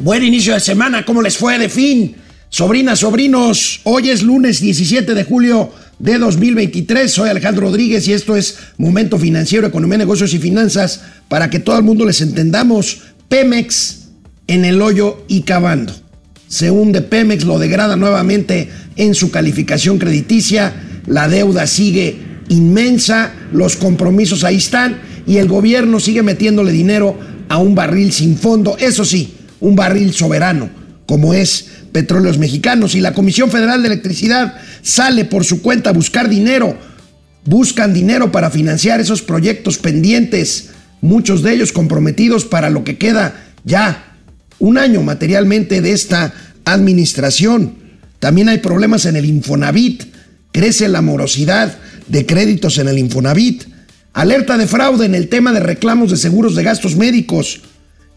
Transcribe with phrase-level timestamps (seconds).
[0.00, 2.14] Buen inicio de semana, ¿cómo les fue de fin?
[2.50, 7.10] Sobrinas, sobrinos, hoy es lunes 17 de julio de 2023.
[7.10, 11.76] Soy Alejandro Rodríguez y esto es Momento Financiero, Economía, Negocios y Finanzas para que todo
[11.76, 12.98] el mundo les entendamos.
[13.28, 14.10] Pemex
[14.46, 15.92] en el hoyo y cavando.
[16.46, 20.74] Se hunde Pemex, lo degrada nuevamente en su calificación crediticia.
[21.06, 22.18] La deuda sigue
[22.50, 27.18] inmensa, los compromisos ahí están y el gobierno sigue metiéndole dinero
[27.48, 28.76] a un barril sin fondo.
[28.78, 30.70] Eso sí, un barril soberano,
[31.06, 32.94] como es Petróleos Mexicanos.
[32.94, 36.76] Y la Comisión Federal de Electricidad sale por su cuenta a buscar dinero.
[37.44, 43.52] Buscan dinero para financiar esos proyectos pendientes, muchos de ellos comprometidos para lo que queda
[43.64, 44.16] ya
[44.58, 46.34] un año materialmente de esta
[46.64, 47.74] administración.
[48.18, 50.04] También hay problemas en el Infonavit.
[50.52, 51.76] Crece la morosidad
[52.08, 53.64] de créditos en el Infonavit.
[54.12, 57.62] Alerta de fraude en el tema de reclamos de seguros de gastos médicos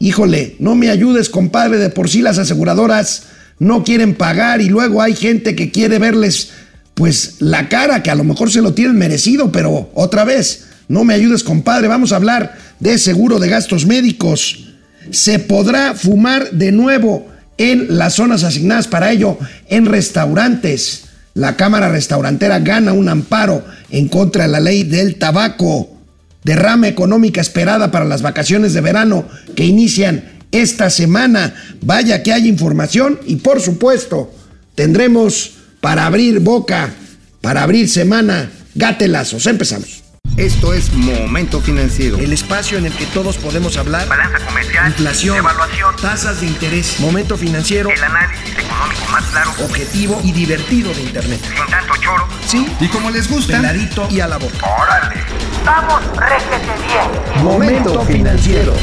[0.01, 3.23] híjole, no me ayudes, compadre, de por sí las aseguradoras
[3.59, 6.49] no quieren pagar y luego hay gente que quiere verles
[6.95, 11.03] pues la cara, que a lo mejor se lo tienen merecido, pero otra vez, no
[11.03, 14.73] me ayudes, compadre, vamos a hablar de seguro de gastos médicos.
[15.11, 19.37] Se podrá fumar de nuevo en las zonas asignadas para ello
[19.69, 21.03] en restaurantes.
[21.35, 25.90] La Cámara Restaurantera gana un amparo en contra de la ley del tabaco
[26.43, 31.53] derrama económica esperada para las vacaciones de verano que inician esta semana.
[31.81, 34.33] Vaya que hay información y por supuesto
[34.75, 36.89] tendremos para abrir boca,
[37.41, 39.47] para abrir semana, gatelazos.
[39.47, 40.01] Empezamos.
[40.37, 42.17] Esto es Momento Financiero.
[42.17, 44.07] El espacio en el que todos podemos hablar.
[44.07, 44.87] Balanza comercial.
[44.87, 45.37] Inflación.
[45.37, 45.95] Evaluación.
[46.01, 46.99] Tasas de interés.
[46.99, 47.89] Momento Financiero.
[47.89, 49.51] El análisis económico más claro.
[49.63, 51.41] Objetivo y divertido de Internet.
[51.43, 52.27] Sin tanto choro.
[52.47, 52.65] Sí.
[52.79, 53.57] Y como les gusta.
[53.57, 54.65] Peladito y a la boca.
[54.65, 55.15] Órale.
[55.65, 57.43] Vamos, réjete bien.
[57.43, 58.73] Momento Financiero.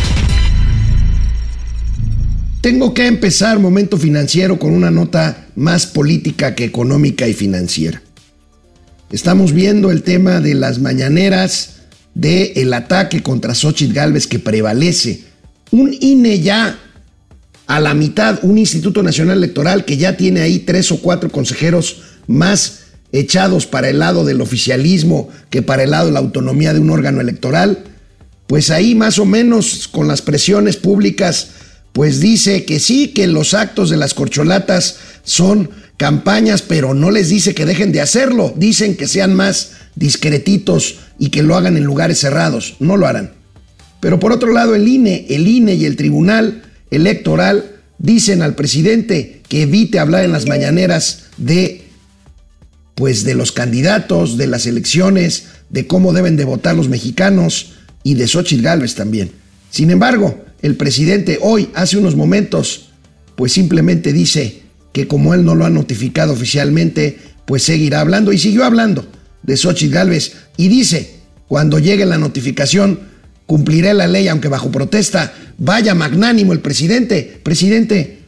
[2.60, 8.02] Tengo que empezar Momento Financiero con una nota más política que económica y financiera.
[9.10, 11.76] Estamos viendo el tema de las mañaneras,
[12.14, 15.24] del el ataque contra Xochitl Galvez que prevalece.
[15.70, 16.78] Un INE ya
[17.66, 22.02] a la mitad, un Instituto Nacional Electoral que ya tiene ahí tres o cuatro consejeros
[22.26, 26.80] más echados para el lado del oficialismo que para el lado de la autonomía de
[26.80, 27.84] un órgano electoral,
[28.46, 31.50] pues ahí más o menos con las presiones públicas,
[31.92, 37.28] pues dice que sí, que los actos de las corcholatas son campañas, pero no les
[37.28, 38.54] dice que dejen de hacerlo.
[38.56, 42.76] Dicen que sean más discretitos y que lo hagan en lugares cerrados.
[42.78, 43.32] No lo harán.
[44.00, 49.42] Pero por otro lado, el INE, el INE y el Tribunal Electoral dicen al presidente
[49.48, 51.87] que evite hablar en las mañaneras de
[52.98, 58.14] pues de los candidatos, de las elecciones, de cómo deben de votar los mexicanos y
[58.14, 59.30] de Xochitl Gálvez también.
[59.70, 62.88] Sin embargo, el presidente hoy, hace unos momentos,
[63.36, 68.38] pues simplemente dice que como él no lo ha notificado oficialmente, pues seguirá hablando y
[68.38, 69.06] siguió hablando
[69.44, 72.98] de Xochitl Gálvez y dice, cuando llegue la notificación,
[73.46, 75.32] cumpliré la ley aunque bajo protesta.
[75.56, 77.40] Vaya magnánimo el presidente.
[77.44, 78.18] Presidente,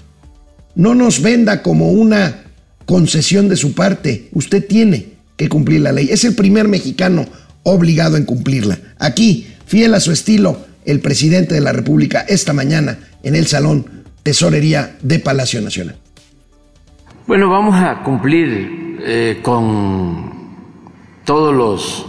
[0.76, 2.44] no nos venda como una
[2.90, 4.28] concesión de su parte.
[4.32, 6.08] Usted tiene que cumplir la ley.
[6.10, 7.24] Es el primer mexicano
[7.62, 8.80] obligado en cumplirla.
[8.98, 13.86] Aquí, fiel a su estilo, el presidente de la República esta mañana en el Salón
[14.24, 15.98] Tesorería de Palacio Nacional.
[17.28, 20.32] Bueno, vamos a cumplir eh, con
[21.24, 22.06] todos los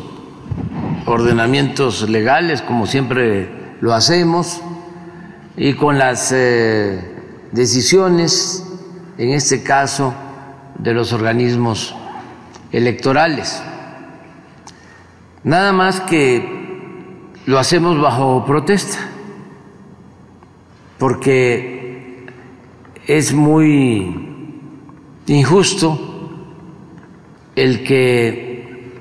[1.05, 3.47] ordenamientos legales, como siempre
[3.81, 4.61] lo hacemos,
[5.55, 6.99] y con las eh,
[7.51, 8.65] decisiones,
[9.19, 10.15] en este caso,
[10.81, 11.95] de los organismos
[12.71, 13.61] electorales.
[15.43, 16.61] Nada más que
[17.45, 18.97] lo hacemos bajo protesta,
[20.97, 22.25] porque
[23.07, 24.59] es muy
[25.27, 25.99] injusto
[27.55, 28.91] el que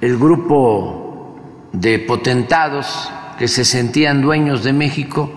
[0.00, 1.36] el grupo
[1.72, 5.30] de potentados que se sentían dueños de México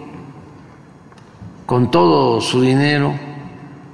[1.65, 3.13] con todo su dinero,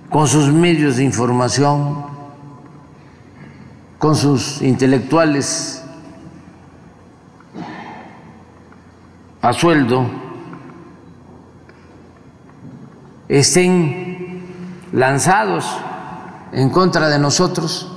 [0.10, 2.06] con sus medios de información,
[3.98, 5.84] con sus intelectuales
[9.42, 10.06] a sueldo,
[13.28, 14.42] estén
[14.92, 15.66] lanzados
[16.52, 17.92] en contra de nosotros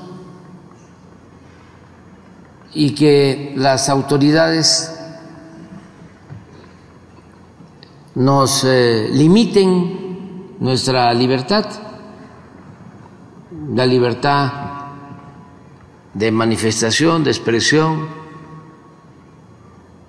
[2.75, 4.99] y que las autoridades
[8.15, 11.65] nos eh, limiten nuestra libertad,
[13.69, 14.53] la libertad
[16.15, 18.07] de manifestación, de expresión,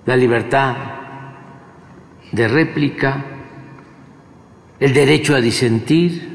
[0.06, 0.76] la libertad
[2.32, 3.24] de réplica,
[4.80, 6.34] el derecho a disentir.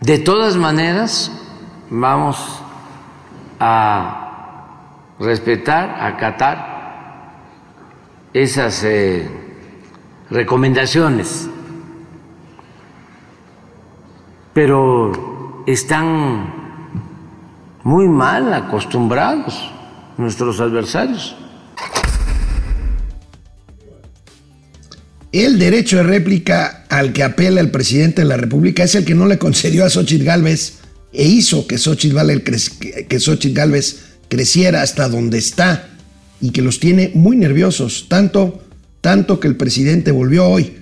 [0.00, 1.30] De todas maneras,
[1.90, 2.62] vamos
[3.60, 4.22] a
[5.18, 6.72] respetar, a acatar
[8.32, 9.28] esas eh,
[10.30, 11.48] recomendaciones,
[14.54, 16.52] pero están
[17.84, 19.54] muy mal acostumbrados
[20.18, 21.34] nuestros adversarios.
[25.32, 29.14] El derecho de réplica al que apela el presidente de la República es el que
[29.14, 30.80] no le concedió a Xochitl Gálvez
[31.12, 32.14] e hizo que Xochitl,
[33.54, 35.88] Gálvez creciera hasta donde está
[36.40, 38.62] y que los tiene muy nerviosos, tanto,
[39.00, 40.76] tanto que el presidente volvió hoy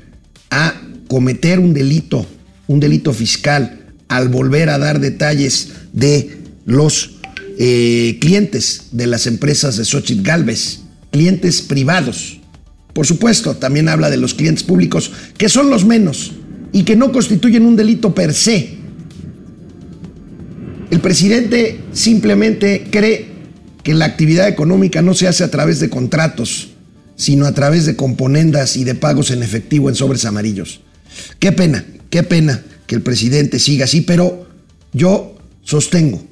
[0.51, 0.75] a
[1.07, 2.27] cometer un delito,
[2.71, 7.17] un delito fiscal, al volver a dar detalles de los
[7.59, 10.79] eh, clientes de las empresas de Xochitl Galvez,
[11.11, 12.39] clientes privados.
[12.93, 16.31] Por supuesto, también habla de los clientes públicos, que son los menos
[16.73, 18.77] y que no constituyen un delito per se.
[20.93, 23.31] El presidente simplemente cree
[23.83, 26.69] que la actividad económica no se hace a través de contratos,
[27.17, 30.83] sino a través de componendas y de pagos en efectivo en sobres amarillos.
[31.41, 34.49] Qué pena, qué pena que el presidente siga así, pero
[34.93, 36.31] yo sostengo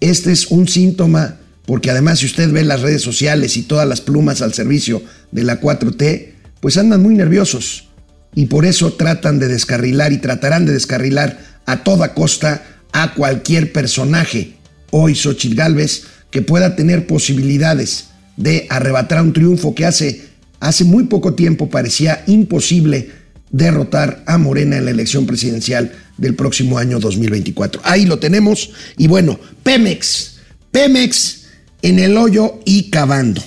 [0.00, 1.36] este es un síntoma,
[1.66, 5.44] porque además si usted ve las redes sociales y todas las plumas al servicio de
[5.44, 7.88] la 4T, pues andan muy nerviosos
[8.34, 13.72] y por eso tratan de descarrilar y tratarán de descarrilar a toda costa a cualquier
[13.72, 14.54] personaje,
[14.90, 18.06] hoy Xochitl Galvez, que pueda tener posibilidades
[18.36, 20.24] de arrebatar un triunfo que hace,
[20.60, 23.10] hace muy poco tiempo parecía imposible
[23.50, 27.82] derrotar a Morena en la elección presidencial del próximo año 2024.
[27.84, 28.70] Ahí lo tenemos.
[28.96, 30.38] Y bueno, Pemex.
[30.70, 31.46] Pemex
[31.82, 33.42] en el hoyo y cavando.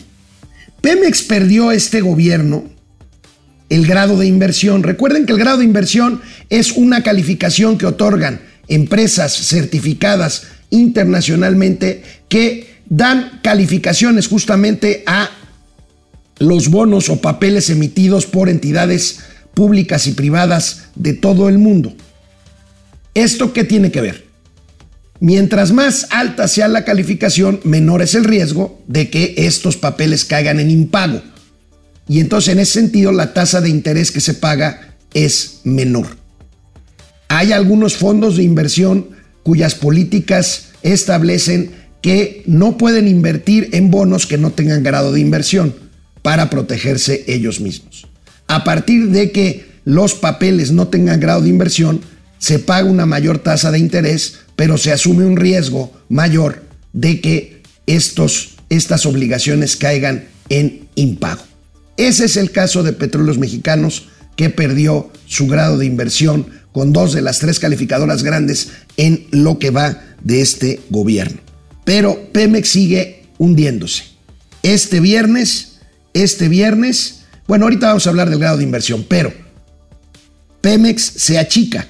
[0.82, 2.66] Pemex perdió este gobierno
[3.70, 4.84] el grado de inversión.
[4.84, 12.74] Recuerden que el grado de inversión es una calificación que otorgan empresas certificadas internacionalmente que
[12.90, 15.30] dan calificaciones justamente a
[16.40, 19.20] los bonos o papeles emitidos por entidades
[19.54, 21.96] públicas y privadas de todo el mundo.
[23.14, 24.26] ¿Esto qué tiene que ver?
[25.20, 30.60] Mientras más alta sea la calificación, menor es el riesgo de que estos papeles caigan
[30.60, 31.22] en impago.
[32.08, 36.18] Y entonces en ese sentido la tasa de interés que se paga es menor.
[37.30, 39.10] Hay algunos fondos de inversión
[39.44, 41.72] cuyas políticas establecen
[42.02, 45.74] que no pueden invertir en bonos que no tengan grado de inversión
[46.22, 47.93] para protegerse ellos mismos.
[48.54, 52.02] A partir de que los papeles no tengan grado de inversión,
[52.38, 56.62] se paga una mayor tasa de interés, pero se asume un riesgo mayor
[56.94, 61.42] de que estos, estas obligaciones caigan en impago.
[61.98, 67.12] Ese es el caso de Petróleos Mexicanos, que perdió su grado de inversión con dos
[67.14, 71.42] de las tres calificadoras grandes en lo que va de este gobierno.
[71.86, 74.04] Pero Pemex sigue hundiéndose.
[74.62, 75.80] Este viernes,
[76.14, 79.34] este viernes, bueno, ahorita vamos a hablar del grado de inversión, pero
[80.62, 81.88] Pemex se achica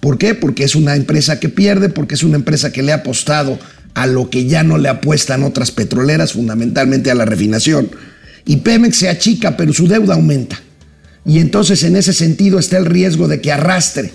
[0.00, 0.34] ¿Por qué?
[0.34, 3.58] Porque es una empresa que pierde, porque es una empresa que le ha apostado
[3.94, 7.90] a lo que ya no le apuestan otras petroleras, fundamentalmente a la refinación.
[8.46, 10.58] Y Pemex se achica, pero su deuda aumenta.
[11.26, 14.10] Y entonces en ese sentido está el riesgo de que arrastre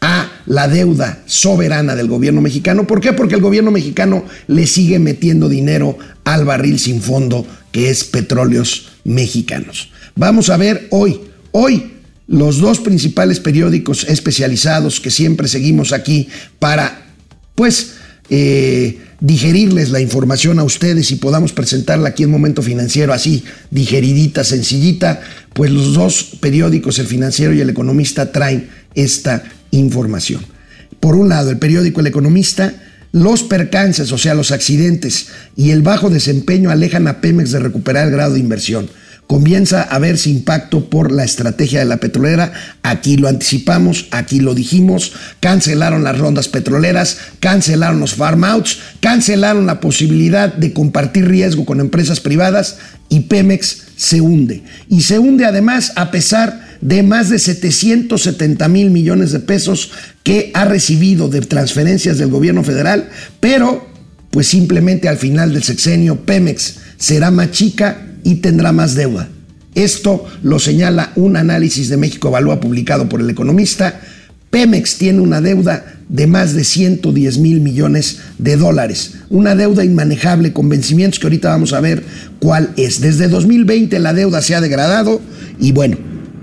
[0.00, 2.86] a la deuda soberana del gobierno mexicano.
[2.86, 3.12] ¿Por qué?
[3.12, 8.88] Porque el gobierno mexicano le sigue metiendo dinero al barril sin fondo que es petróleos
[9.08, 9.90] mexicanos.
[10.14, 11.20] Vamos a ver hoy,
[11.52, 11.92] hoy
[12.26, 17.06] los dos principales periódicos especializados que siempre seguimos aquí para,
[17.54, 17.94] pues,
[18.30, 24.44] eh, digerirles la información a ustedes y podamos presentarla aquí en Momento Financiero así, digeridita,
[24.44, 25.20] sencillita,
[25.54, 30.44] pues los dos periódicos, el financiero y el economista, traen esta información.
[31.00, 32.74] Por un lado, el periódico El Economista,
[33.12, 38.06] los percances, o sea, los accidentes y el bajo desempeño alejan a Pemex de recuperar
[38.06, 38.88] el grado de inversión
[39.28, 42.50] comienza a verse impacto por la estrategia de la petrolera.
[42.82, 45.12] Aquí lo anticipamos, aquí lo dijimos.
[45.38, 51.78] Cancelaron las rondas petroleras, cancelaron los farm outs, cancelaron la posibilidad de compartir riesgo con
[51.78, 52.78] empresas privadas
[53.10, 54.62] y Pemex se hunde.
[54.88, 59.90] Y se hunde además a pesar de más de 770 mil millones de pesos
[60.22, 63.08] que ha recibido de transferencias del gobierno federal,
[63.40, 63.88] pero
[64.30, 69.28] pues simplemente al final del sexenio Pemex será más chica y tendrá más deuda.
[69.74, 74.00] Esto lo señala un análisis de México Evalúa publicado por el economista.
[74.50, 79.14] Pemex tiene una deuda de más de 110 mil millones de dólares.
[79.28, 82.02] Una deuda inmanejable con vencimientos que ahorita vamos a ver
[82.40, 83.00] cuál es.
[83.00, 85.20] Desde 2020 la deuda se ha degradado
[85.60, 85.98] y bueno,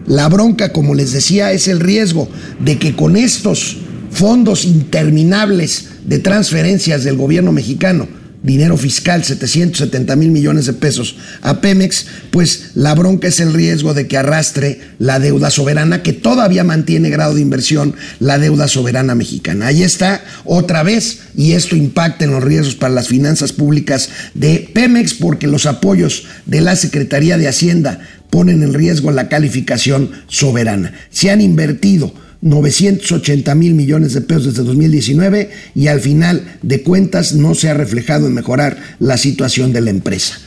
[0.08, 3.78] La bronca, como les decía, es el riesgo de que con estos
[4.12, 8.08] fondos interminables de transferencias del gobierno mexicano,
[8.44, 13.96] dinero fiscal, 770 mil millones de pesos a Pemex, pues la bronca es el riesgo
[13.96, 19.16] de que arrastre la deuda soberana, que todavía mantiene grado de inversión la deuda soberana
[19.16, 19.68] mexicana.
[19.68, 24.70] Ahí está otra vez, y esto impacta en los riesgos para las finanzas públicas de
[24.72, 28.00] Pemex, porque los apoyos de la Secretaría de Hacienda
[28.36, 30.92] ponen en riesgo la calificación soberana.
[31.10, 37.34] Se han invertido 980 mil millones de pesos desde 2019 y al final de cuentas
[37.34, 40.38] no se ha reflejado en mejorar la situación de la empresa.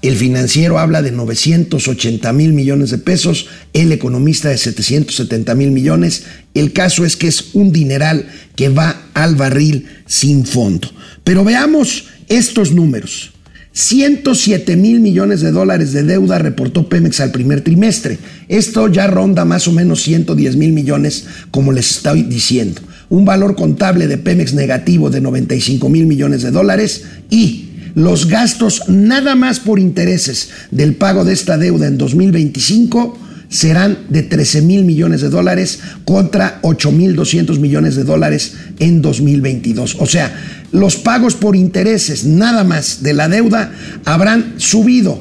[0.00, 6.24] El financiero habla de 980 mil millones de pesos, el economista de 770 mil millones.
[6.54, 8.26] El caso es que es un dineral
[8.56, 10.90] que va al barril sin fondo.
[11.24, 13.31] Pero veamos estos números.
[13.72, 18.18] 107 mil millones de dólares de deuda reportó Pemex al primer trimestre.
[18.48, 22.82] Esto ya ronda más o menos 110 mil millones, como les estoy diciendo.
[23.08, 28.88] Un valor contable de Pemex negativo de 95 mil millones de dólares y los gastos
[28.88, 34.84] nada más por intereses del pago de esta deuda en 2025 serán de 13 mil
[34.84, 39.96] millones de dólares contra 8 mil 200 millones de dólares en 2022.
[40.00, 43.72] O sea, los pagos por intereses nada más de la deuda
[44.04, 45.20] habrán subido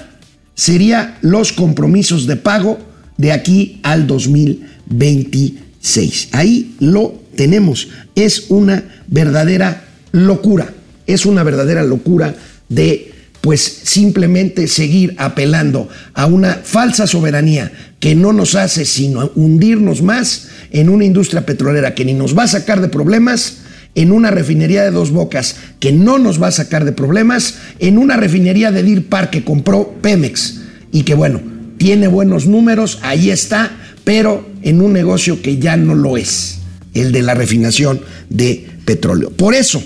[0.54, 2.78] sería los compromisos de pago
[3.18, 5.71] de aquí al 2027.
[5.82, 6.30] 6.
[6.32, 7.90] Ahí lo tenemos.
[8.16, 10.74] Es una verdadera locura.
[11.08, 12.36] Es una verdadera locura
[12.70, 13.12] de
[13.42, 20.50] pues simplemente seguir apelando a una falsa soberanía que no nos hace sino hundirnos más
[20.70, 23.58] en una industria petrolera que ni nos va a sacar de problemas,
[23.94, 27.98] en una refinería de dos bocas que no nos va a sacar de problemas, en
[27.98, 30.62] una refinería de Deer Park que compró Pemex
[30.92, 31.42] y que bueno,
[31.78, 33.72] tiene buenos números, ahí está,
[34.04, 36.60] pero en un negocio que ya no lo es,
[36.94, 39.32] el de la refinación de petróleo.
[39.32, 39.82] Por eso,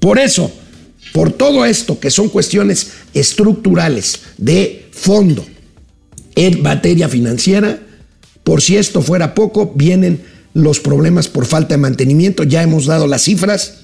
[0.00, 0.52] por eso,
[1.12, 5.44] por todo esto que son cuestiones estructurales de fondo
[6.34, 7.80] en materia financiera,
[8.42, 13.06] por si esto fuera poco, vienen los problemas por falta de mantenimiento, ya hemos dado
[13.06, 13.78] las cifras,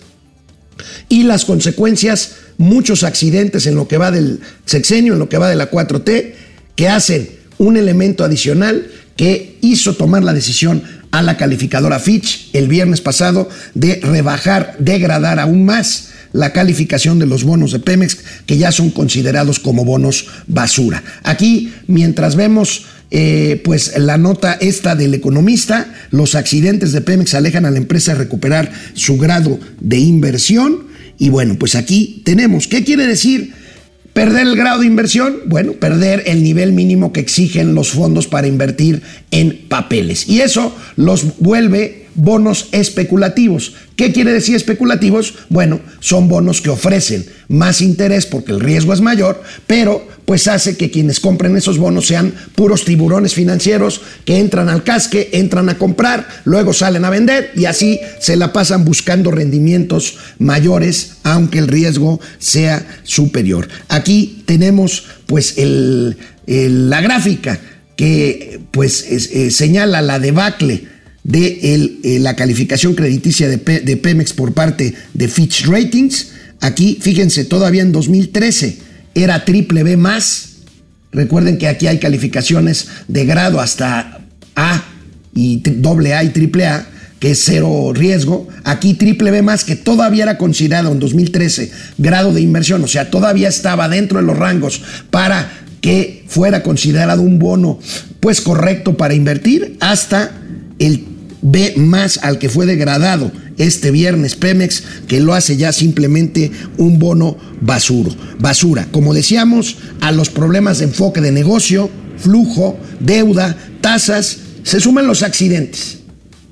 [1.08, 5.48] y las consecuencias, muchos accidentes en lo que va del sexenio, en lo que va
[5.48, 6.34] de la 4T,
[6.76, 12.68] que hacen un elemento adicional que hizo tomar la decisión a la calificadora Fitch el
[12.68, 18.56] viernes pasado de rebajar, degradar aún más la calificación de los bonos de Pemex, que
[18.56, 21.02] ya son considerados como bonos basura.
[21.24, 27.64] Aquí, mientras vemos eh, pues la nota esta del economista, los accidentes de Pemex alejan
[27.66, 30.88] a la empresa de recuperar su grado de inversión.
[31.18, 33.52] Y bueno, pues aquí tenemos, ¿qué quiere decir?
[34.12, 35.36] ¿Perder el grado de inversión?
[35.46, 40.28] Bueno, perder el nivel mínimo que exigen los fondos para invertir en papeles.
[40.28, 43.74] Y eso los vuelve bonos especulativos.
[43.96, 45.34] ¿Qué quiere decir especulativos?
[45.48, 50.76] Bueno, son bonos que ofrecen más interés porque el riesgo es mayor, pero pues hace
[50.76, 55.76] que quienes compren esos bonos sean puros tiburones financieros que entran al casque, entran a
[55.76, 61.66] comprar, luego salen a vender y así se la pasan buscando rendimientos mayores, aunque el
[61.66, 63.68] riesgo sea superior.
[63.88, 67.58] Aquí tenemos pues el, la gráfica
[67.96, 70.86] que pues eh, señala la debacle
[71.24, 76.28] de eh, la calificación crediticia de, de Pemex por parte de Fitch Ratings.
[76.60, 78.78] Aquí, fíjense, todavía en 2013
[79.14, 80.46] era triple B más.
[81.12, 84.20] Recuerden que aquí hay calificaciones de grado hasta
[84.54, 84.84] A
[85.34, 86.86] y doble A y triple A,
[87.18, 88.48] que es cero riesgo.
[88.64, 93.10] Aquí triple B más, que todavía era considerado en 2013 grado de inversión, o sea,
[93.10, 95.50] todavía estaba dentro de los rangos para
[95.80, 97.78] que fuera considerado un bono
[98.20, 100.30] pues correcto para invertir hasta
[100.78, 101.09] el
[101.42, 106.98] B más al que fue degradado este viernes Pemex, que lo hace ya simplemente un
[106.98, 108.88] bono basuro, basura.
[108.90, 115.22] Como decíamos, a los problemas de enfoque de negocio, flujo, deuda, tasas, se suman los
[115.22, 115.98] accidentes.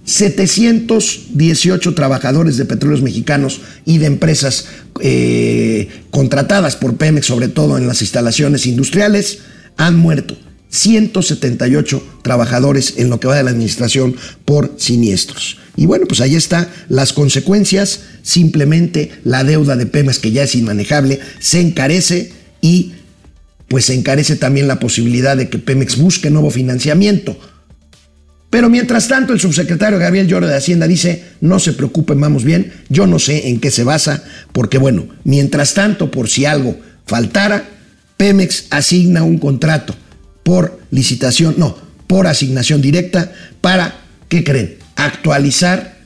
[0.05, 4.65] 718 trabajadores de petróleos mexicanos y de empresas
[5.01, 9.41] eh, contratadas por Pemex, sobre todo en las instalaciones industriales,
[9.77, 10.37] han muerto.
[10.71, 15.59] 178 trabajadores en lo que va de la administración por siniestros.
[15.77, 18.01] Y bueno, pues ahí está las consecuencias.
[18.23, 22.93] Simplemente la deuda de Pemex, que ya es inmanejable, se encarece y
[23.69, 27.39] pues se encarece también la posibilidad de que Pemex busque nuevo financiamiento.
[28.51, 32.73] Pero mientras tanto, el subsecretario Gabriel Lloro de Hacienda dice, no se preocupen, vamos bien,
[32.89, 37.69] yo no sé en qué se basa, porque bueno, mientras tanto, por si algo faltara,
[38.17, 39.95] Pemex asigna un contrato
[40.49, 41.77] por licitación, no,
[42.07, 44.01] por asignación directa para,
[44.31, 44.79] ¿qué creen?
[44.97, 45.99] Actualizar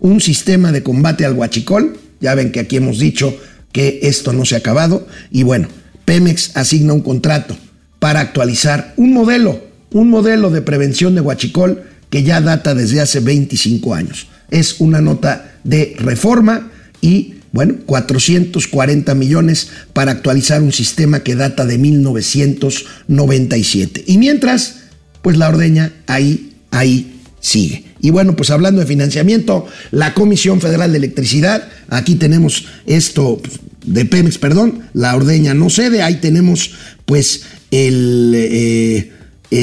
[0.00, 1.98] un sistema de combate al huachicol.
[2.18, 3.36] Ya ven que aquí hemos dicho
[3.72, 5.06] que esto no se ha acabado.
[5.30, 5.68] Y bueno,
[6.06, 7.58] Pemex asigna un contrato
[7.98, 9.62] para actualizar un modelo,
[9.92, 14.28] un modelo de prevención de huachicol que ya data desde hace 25 años.
[14.50, 16.70] Es una nota de reforma
[17.02, 24.02] y bueno, 440 millones para actualizar un sistema que data de 1997.
[24.08, 24.78] Y mientras,
[25.22, 27.84] pues la ordeña ahí, ahí sigue.
[28.00, 33.40] Y bueno, pues hablando de financiamiento, la Comisión Federal de Electricidad, aquí tenemos esto
[33.86, 36.72] de Pemex, perdón, la ordeña no cede, ahí tenemos
[37.06, 38.32] pues el...
[38.34, 39.12] Eh,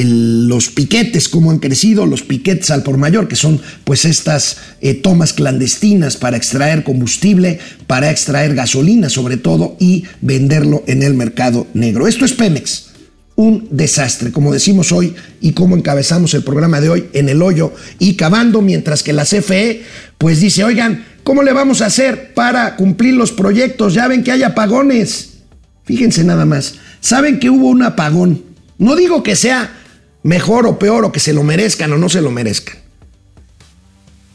[0.00, 4.94] los piquetes, cómo han crecido, los piquetes al por mayor, que son pues estas eh,
[4.94, 11.66] tomas clandestinas para extraer combustible, para extraer gasolina sobre todo y venderlo en el mercado
[11.74, 12.08] negro.
[12.08, 12.86] Esto es Pemex,
[13.36, 17.74] un desastre, como decimos hoy y como encabezamos el programa de hoy en el hoyo
[17.98, 19.82] y cavando, mientras que la CFE
[20.16, 23.92] pues dice, oigan, ¿cómo le vamos a hacer para cumplir los proyectos?
[23.92, 25.34] Ya ven que hay apagones.
[25.84, 28.42] Fíjense nada más, saben que hubo un apagón.
[28.78, 29.81] No digo que sea
[30.22, 32.76] mejor o peor o que se lo merezcan o no se lo merezcan.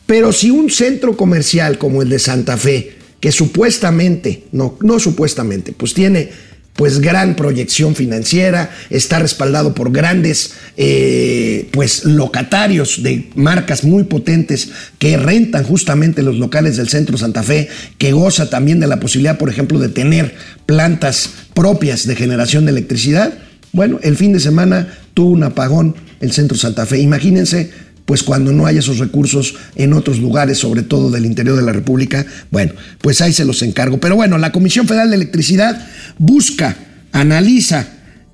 [0.05, 5.73] Pero si un centro comercial como el de Santa Fe, que supuestamente, no, no supuestamente,
[5.73, 6.29] pues tiene
[6.77, 14.69] pues gran proyección financiera, está respaldado por grandes eh, pues locatarios de marcas muy potentes
[14.99, 19.39] que rentan justamente los locales del centro Santa Fe, que goza también de la posibilidad,
[19.39, 20.35] por ejemplo, de tener
[20.67, 23.33] plantas propias de generación de electricidad.
[23.73, 26.99] Bueno, el fin de semana tuvo un apagón el centro Santa Fe.
[26.99, 27.71] Imagínense,
[28.05, 31.73] pues cuando no hay esos recursos en otros lugares, sobre todo del interior de la
[31.73, 33.99] República, bueno, pues ahí se los encargo.
[33.99, 35.87] Pero bueno, la Comisión Federal de Electricidad
[36.19, 36.77] busca,
[37.13, 37.87] analiza,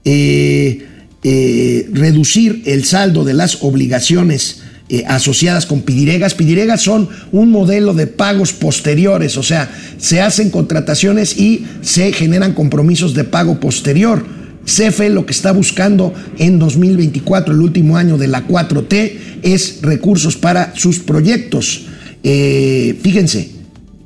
[0.04, 0.86] eh,
[1.24, 6.34] eh, reducir el saldo de las obligaciones eh, asociadas con pidiregas.
[6.34, 12.54] Pidiregas son un modelo de pagos posteriores, o sea, se hacen contrataciones y se generan
[12.54, 14.43] compromisos de pago posterior.
[14.66, 20.38] CFE lo que está buscando en 2024, el último año de la 4T, es recursos
[20.38, 21.86] para sus proyectos.
[22.24, 23.52] Eh, fíjense,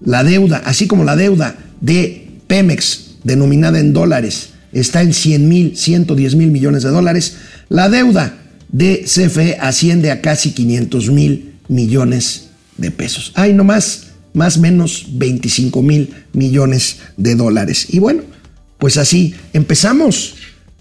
[0.03, 5.77] la deuda, así como la deuda de Pemex, denominada en dólares, está en 100 mil,
[5.77, 7.37] 110 mil millones de dólares,
[7.69, 8.37] la deuda
[8.69, 13.31] de CFE asciende a casi 500 mil millones de pesos.
[13.35, 17.87] Hay nomás, más o menos 25 mil millones de dólares.
[17.89, 18.23] Y bueno,
[18.77, 20.35] pues así empezamos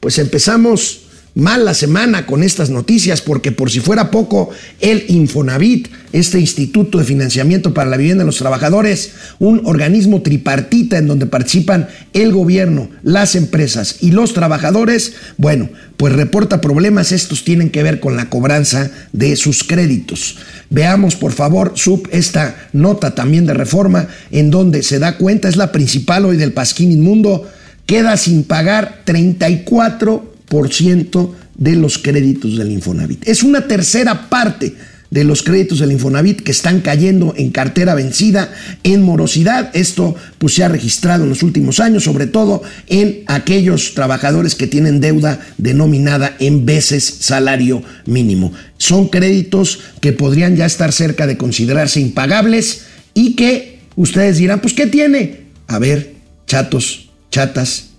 [0.07, 1.01] pues empezamos
[1.35, 6.99] mal la semana con estas noticias porque por si fuera poco, el Infonavit, este Instituto
[6.99, 12.31] de Financiamiento para la Vivienda de los Trabajadores, un organismo tripartita en donde participan el
[12.31, 18.15] gobierno, las empresas y los trabajadores, bueno, pues reporta problemas, estos tienen que ver con
[18.15, 20.37] la cobranza de sus créditos.
[20.71, 25.57] Veamos por favor, sub, esta nota también de reforma en donde se da cuenta, es
[25.57, 27.51] la principal hoy del Pasquín Inmundo,
[27.87, 33.27] queda sin pagar 34% de los créditos del Infonavit.
[33.27, 34.75] Es una tercera parte
[35.11, 39.71] de los créditos del Infonavit que están cayendo en cartera vencida, en morosidad.
[39.75, 44.67] Esto pues se ha registrado en los últimos años, sobre todo en aquellos trabajadores que
[44.67, 48.53] tienen deuda denominada en veces salario mínimo.
[48.79, 52.83] Son créditos que podrían ya estar cerca de considerarse impagables
[53.15, 55.47] y que ustedes dirán, pues ¿qué tiene?
[55.69, 56.15] A ver,
[56.47, 57.91] chatos, chatas,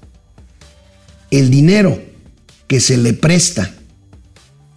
[1.31, 2.01] el dinero
[2.67, 3.71] que se le presta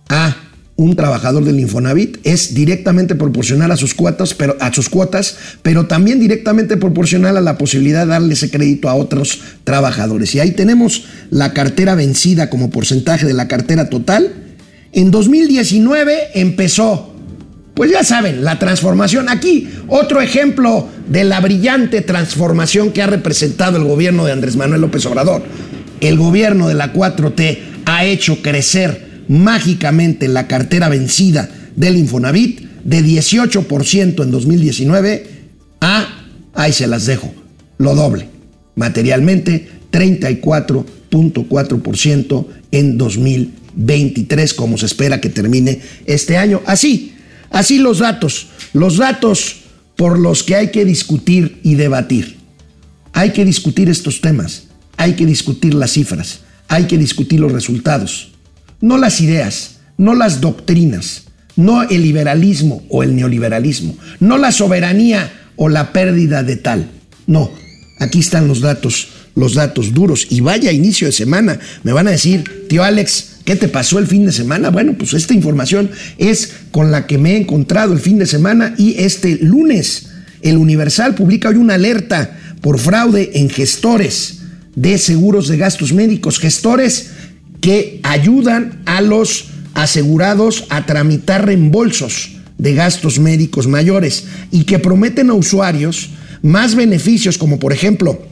[0.08, 0.36] a
[0.80, 5.86] un trabajador del Infonavit es directamente proporcional a sus cuotas, pero a sus cuotas, pero
[5.86, 10.34] también directamente proporcional a la posibilidad de darle ese crédito a otros trabajadores.
[10.34, 14.32] Y ahí tenemos la cartera vencida como porcentaje de la cartera total.
[14.92, 17.09] En 2019 empezó,
[17.80, 19.30] pues ya saben, la transformación.
[19.30, 24.82] Aquí otro ejemplo de la brillante transformación que ha representado el gobierno de Andrés Manuel
[24.82, 25.42] López Obrador.
[26.02, 33.02] El gobierno de la 4T ha hecho crecer mágicamente la cartera vencida del Infonavit de
[33.02, 35.26] 18% en 2019
[35.80, 36.06] a,
[36.52, 37.32] ahí se las dejo,
[37.78, 38.28] lo doble.
[38.74, 46.60] Materialmente, 34.4% en 2023, como se espera que termine este año.
[46.66, 47.14] Así,
[47.50, 49.56] así los datos, los datos
[49.96, 52.38] por los que hay que discutir y debatir.
[53.12, 54.64] Hay que discutir estos temas,
[54.96, 58.30] hay que discutir las cifras, hay que discutir los resultados
[58.80, 61.24] no las ideas, no las doctrinas,
[61.56, 66.90] no el liberalismo o el neoliberalismo, no la soberanía o la pérdida de tal.
[67.26, 67.50] No,
[67.98, 70.26] aquí están los datos, los datos duros.
[70.30, 74.06] Y vaya inicio de semana, me van a decir, tío Alex, ¿qué te pasó el
[74.06, 74.70] fin de semana?
[74.70, 78.74] Bueno, pues esta información es con la que me he encontrado el fin de semana
[78.78, 80.10] y este lunes
[80.42, 84.38] el Universal publica hoy una alerta por fraude en gestores
[84.74, 87.10] de seguros de gastos médicos, gestores
[87.60, 95.30] que ayudan a los asegurados a tramitar reembolsos de gastos médicos mayores y que prometen
[95.30, 96.10] a usuarios
[96.42, 98.22] más beneficios como por ejemplo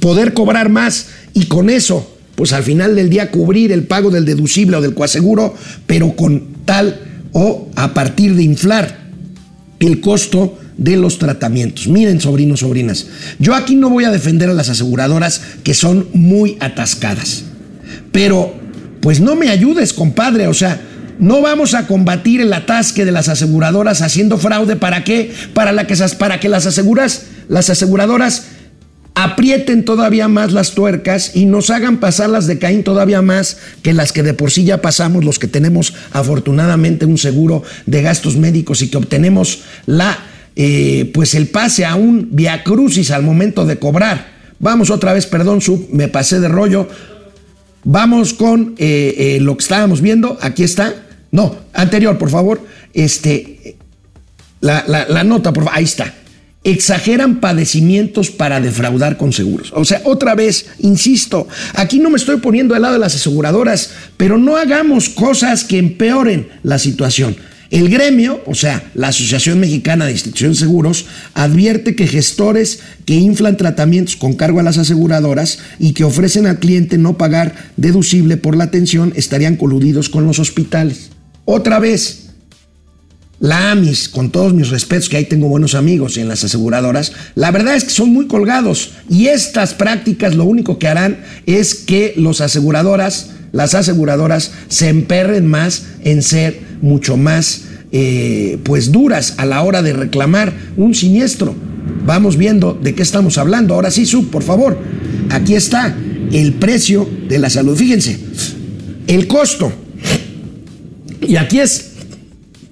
[0.00, 4.24] poder cobrar más y con eso pues al final del día cubrir el pago del
[4.24, 5.54] deducible o del coaseguro
[5.86, 7.00] pero con tal
[7.32, 9.06] o a partir de inflar
[9.80, 11.88] el costo de los tratamientos.
[11.88, 13.06] Miren, sobrinos, sobrinas,
[13.38, 17.44] yo aquí no voy a defender a las aseguradoras que son muy atascadas.
[18.12, 18.54] Pero,
[19.00, 20.48] pues no me ayudes, compadre.
[20.48, 20.80] O sea,
[21.18, 24.76] no vamos a combatir el atasque de las aseguradoras haciendo fraude.
[24.76, 25.32] ¿Para qué?
[25.54, 28.44] Para, la que, para que las, aseguras, las aseguradoras
[29.16, 33.94] aprieten todavía más las tuercas y nos hagan pasar las de Caín todavía más que
[33.94, 38.36] las que de por sí ya pasamos los que tenemos afortunadamente un seguro de gastos
[38.36, 40.18] médicos y que obtenemos la
[40.54, 44.36] eh, pues el pase a un viacrucis al momento de cobrar.
[44.58, 46.86] Vamos otra vez, perdón, sub, me pasé de rollo.
[47.84, 50.36] Vamos con eh, eh, lo que estábamos viendo.
[50.42, 50.94] Aquí está.
[51.30, 52.60] No, anterior, por favor.
[52.92, 53.76] Este,
[54.60, 55.78] la, la nota, por favor.
[55.78, 56.12] Ahí está.
[56.66, 59.72] Exageran padecimientos para defraudar con seguros.
[59.72, 63.92] O sea, otra vez, insisto, aquí no me estoy poniendo al lado de las aseguradoras,
[64.16, 67.36] pero no hagamos cosas que empeoren la situación.
[67.70, 73.14] El gremio, o sea, la Asociación Mexicana de Instituciones de Seguros, advierte que gestores que
[73.14, 78.36] inflan tratamientos con cargo a las aseguradoras y que ofrecen al cliente no pagar deducible
[78.36, 81.10] por la atención estarían coludidos con los hospitales.
[81.44, 82.25] Otra vez,
[83.38, 87.50] la AMIS, con todos mis respetos, que ahí tengo buenos amigos en las aseguradoras, la
[87.50, 92.14] verdad es que son muy colgados y estas prácticas lo único que harán es que
[92.16, 99.46] los aseguradoras las aseguradoras se emperren más en ser mucho más eh, pues duras a
[99.46, 101.54] la hora de reclamar un siniestro.
[102.04, 103.74] Vamos viendo de qué estamos hablando.
[103.74, 104.78] Ahora sí, Sub, por favor.
[105.30, 105.96] Aquí está
[106.32, 107.76] el precio de la salud.
[107.76, 108.18] Fíjense,
[109.06, 109.72] el costo.
[111.26, 111.85] Y aquí es,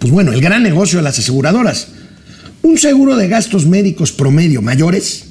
[0.04, 1.88] pues bueno, el gran negocio de las aseguradoras.
[2.60, 5.24] Un seguro de gastos médicos promedio mayores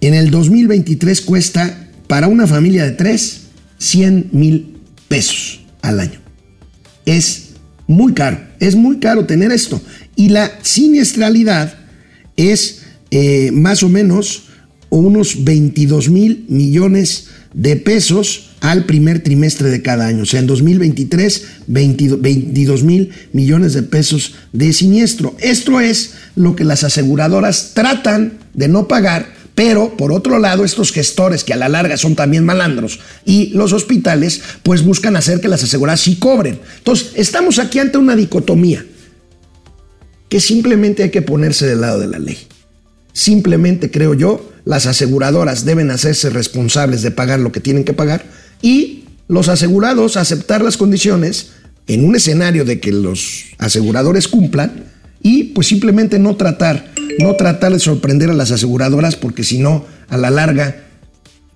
[0.00, 3.42] en el 2023 cuesta para una familia de tres
[3.78, 6.18] 100 mil pesos al año.
[7.06, 7.50] Es
[7.86, 9.80] muy caro, es muy caro tener esto.
[10.16, 11.78] Y la siniestralidad
[12.36, 14.46] es eh, más o menos
[14.90, 20.22] unos 22 mil millones de pesos al primer trimestre de cada año.
[20.22, 25.36] O sea, en 2023, 22 mil millones de pesos de siniestro.
[25.38, 30.90] Esto es lo que las aseguradoras tratan de no pagar pero, por otro lado, estos
[30.90, 35.46] gestores, que a la larga son también malandros, y los hospitales, pues buscan hacer que
[35.46, 36.58] las aseguradoras sí cobren.
[36.78, 38.84] Entonces, estamos aquí ante una dicotomía,
[40.28, 42.36] que simplemente hay que ponerse del lado de la ley.
[43.12, 48.24] simplemente creo yo, las aseguradoras deben hacerse responsables de pagar lo que tienen que pagar
[48.64, 51.50] y los asegurados aceptar las condiciones
[51.86, 54.84] en un escenario de que los aseguradores cumplan
[55.22, 59.84] y pues simplemente no tratar, no tratar de sorprender a las aseguradoras porque si no,
[60.08, 60.76] a la larga,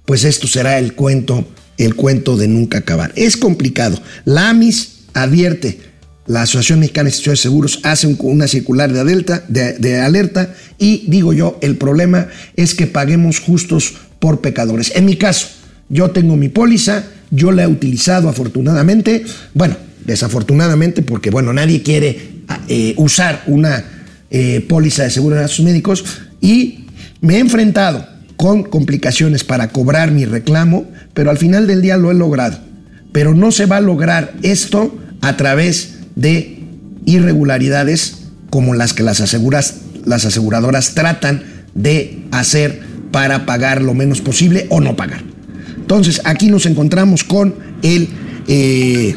[0.05, 3.11] pues esto será el cuento, el cuento de nunca acabar.
[3.17, 3.99] Es complicado.
[4.27, 5.81] La AMIS advierte,
[6.27, 11.59] la Asociación Mexicana de Instituciones Seguros hace una circular de de alerta y digo yo,
[11.63, 14.93] el problema es que paguemos justos por pecadores.
[14.95, 15.49] En mi caso,
[15.89, 19.25] yo tengo mi póliza, yo la he utilizado afortunadamente,
[19.55, 23.85] bueno, desafortunadamente porque, bueno, nadie quiere eh, usar una
[24.31, 26.05] eh, póliza de seguro de gastos médicos
[26.41, 26.87] y
[27.21, 32.11] me he enfrentado con complicaciones para cobrar mi reclamo, pero al final del día lo
[32.11, 32.59] he logrado.
[33.13, 36.61] Pero no se va a lograr esto a través de
[37.05, 41.43] irregularidades como las que las, aseguras, las aseguradoras tratan
[41.75, 45.28] de hacer para pagar lo menos posible o no pagar.
[45.89, 48.11] Entonces, aquí nos encontramos con el,
[48.47, 49.17] eh,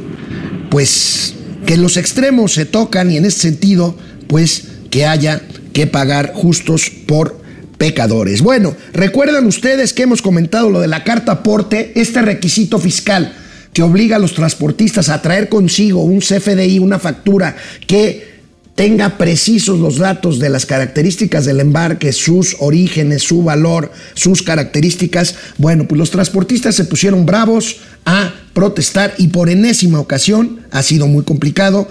[0.70, 1.34] pues,
[1.66, 3.94] que los extremos se tocan y en ese sentido,
[4.28, 5.42] pues, que haya
[5.74, 7.42] que pagar justos por
[7.78, 8.42] pecadores.
[8.42, 13.34] Bueno, recuerdan ustedes que hemos comentado lo de la carta aporte, este requisito fiscal
[13.74, 17.54] que obliga a los transportistas a traer consigo un CFDI, una factura
[17.86, 18.31] que
[18.76, 25.36] tenga precisos los datos de las características del embarque, sus orígenes, su valor, sus características,
[25.58, 31.08] bueno, pues los transportistas se pusieron bravos a protestar y por enésima ocasión ha sido
[31.08, 31.88] muy complicado.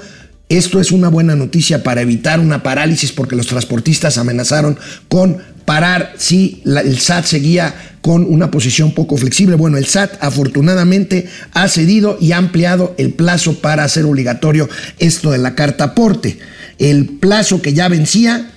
[0.48, 6.14] Esto es una buena noticia para evitar una parálisis porque los transportistas amenazaron con parar
[6.18, 9.54] si el SAT seguía con una posición poco flexible.
[9.54, 15.30] Bueno, el SAT afortunadamente ha cedido y ha ampliado el plazo para hacer obligatorio esto
[15.30, 16.40] de la carta aporte.
[16.80, 18.50] El plazo que ya vencía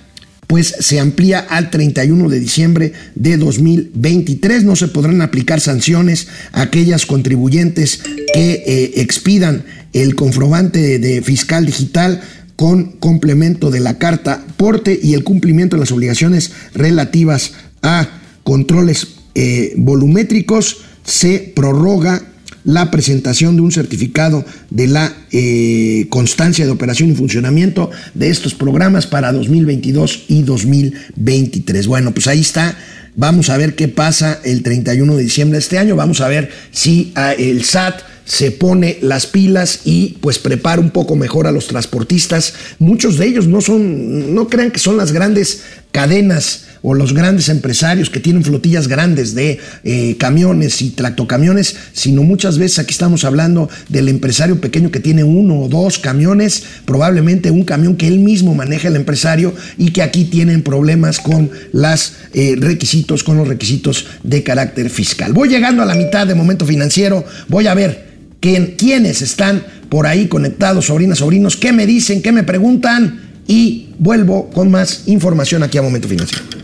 [0.46, 4.64] pues se amplía al 31 de diciembre de 2023.
[4.64, 8.00] No se podrán aplicar sanciones a aquellas contribuyentes
[8.32, 12.20] que eh, expidan el comprobante de fiscal digital
[12.56, 18.08] con complemento de la carta porte y el cumplimiento de las obligaciones relativas a
[18.42, 22.22] controles eh, volumétricos se prorroga
[22.64, 28.54] la presentación de un certificado de la eh, constancia de operación y funcionamiento de estos
[28.54, 31.86] programas para 2022 y 2023.
[31.86, 32.76] Bueno, pues ahí está.
[33.16, 35.94] Vamos a ver qué pasa el 31 de diciembre de este año.
[35.94, 40.90] Vamos a ver si ah, el SAT se pone las pilas y pues prepara un
[40.90, 42.54] poco mejor a los transportistas.
[42.78, 47.48] Muchos de ellos no son, no crean que son las grandes cadenas o los grandes
[47.48, 53.24] empresarios que tienen flotillas grandes de eh, camiones y tractocamiones, sino muchas veces aquí estamos
[53.24, 58.18] hablando del empresario pequeño que tiene uno o dos camiones, probablemente un camión que él
[58.18, 63.48] mismo maneja el empresario y que aquí tienen problemas con los eh, requisitos, con los
[63.48, 65.32] requisitos de carácter fiscal.
[65.32, 70.28] Voy llegando a la mitad de momento financiero, voy a ver quiénes están por ahí
[70.28, 75.78] conectados, sobrinas, sobrinos, qué me dicen, qué me preguntan y vuelvo con más información aquí
[75.78, 76.63] a Momento Financiero.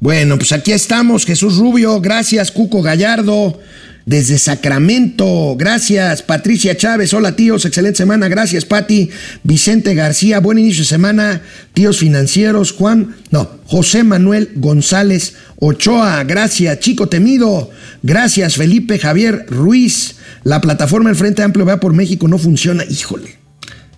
[0.00, 3.60] Bueno, pues aquí estamos, Jesús Rubio, gracias, Cuco Gallardo,
[4.06, 9.10] desde Sacramento, gracias, Patricia Chávez, hola tíos, excelente semana, gracias, Pati,
[9.42, 11.42] Vicente García, buen inicio de semana,
[11.74, 17.70] tíos financieros, Juan, no, José Manuel González Ochoa, gracias, Chico Temido,
[18.02, 23.36] gracias, Felipe Javier Ruiz, la plataforma del Frente Amplio va por México no funciona, híjole,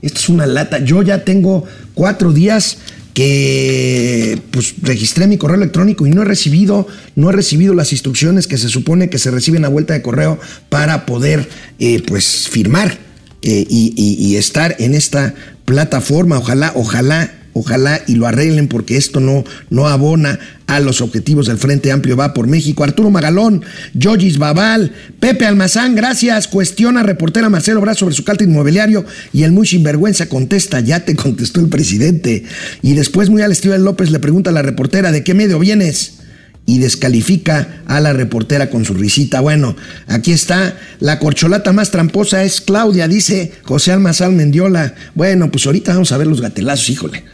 [0.00, 2.78] esto es una lata, yo ya tengo cuatro días
[3.14, 8.46] que pues registré mi correo electrónico y no he recibido, no he recibido las instrucciones
[8.46, 11.48] que se supone que se reciben a vuelta de correo para poder
[11.78, 12.98] eh, pues firmar
[13.42, 16.38] eh, y, y estar en esta plataforma.
[16.38, 21.58] Ojalá, ojalá Ojalá y lo arreglen porque esto no, no abona a los objetivos del
[21.58, 22.82] Frente Amplio Va por México.
[22.82, 23.62] Arturo Magalón,
[23.92, 26.48] Yogis Babal, Pepe Almazán, gracias.
[26.48, 31.14] Cuestiona reportera Marcelo Braz sobre su carta inmobiliario y el muy sinvergüenza contesta, ya te
[31.14, 32.44] contestó el presidente.
[32.80, 36.18] Y después muy al estilo López le pregunta a la reportera, ¿de qué medio vienes?
[36.64, 39.40] y descalifica a la reportera con su risita.
[39.40, 39.74] Bueno,
[40.06, 44.94] aquí está, la corcholata más tramposa es Claudia, dice José Almazán Mendiola.
[45.14, 47.24] Bueno, pues ahorita vamos a ver los gatelazos, híjole.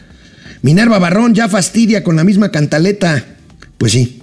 [0.62, 3.24] Minerva Barrón ya fastidia con la misma cantaleta.
[3.78, 4.22] Pues sí.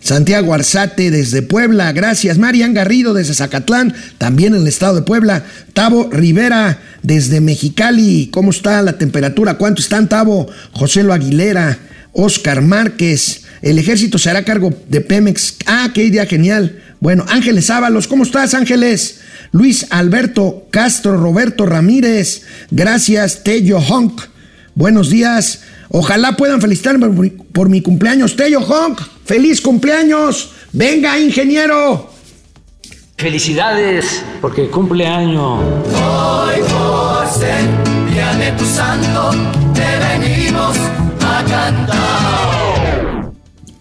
[0.00, 2.38] Santiago Arzate desde Puebla, gracias.
[2.38, 5.44] Marian Garrido desde Zacatlán, también en el estado de Puebla.
[5.72, 9.54] Tavo Rivera desde Mexicali, ¿cómo está la temperatura?
[9.54, 10.48] ¿Cuánto están, Tavo?
[10.72, 11.78] José Lo Aguilera,
[12.12, 13.42] Oscar Márquez.
[13.62, 15.56] El ejército se hará cargo de Pemex.
[15.66, 16.82] Ah, qué idea genial.
[17.00, 19.20] Bueno, Ángeles Ábalos, ¿cómo estás, Ángeles?
[19.52, 24.22] Luis Alberto Castro, Roberto Ramírez, gracias, Tello Honk.
[24.74, 25.60] Buenos días.
[25.88, 28.36] Ojalá puedan felicitarme por mi, por mi cumpleaños.
[28.36, 30.50] Tello Honk, feliz cumpleaños.
[30.72, 32.10] Venga, ingeniero.
[33.16, 35.54] Felicidades, porque cumple año.
[35.56, 37.64] Hoy por ser
[38.10, 39.30] día de tu santo,
[39.72, 40.76] te venimos
[41.22, 43.32] a cantar.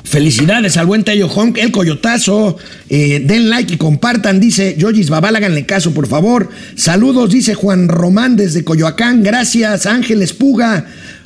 [0.06, 2.56] Felicidades al buen Tello Honk, el coyotazo.
[2.88, 6.50] Eh, den like y compartan, dice Yoyis Babal, háganle caso, por favor.
[6.76, 9.24] Saludos, dice Juan Román desde Coyoacán.
[9.24, 10.86] Gracias, Ángeles Puga.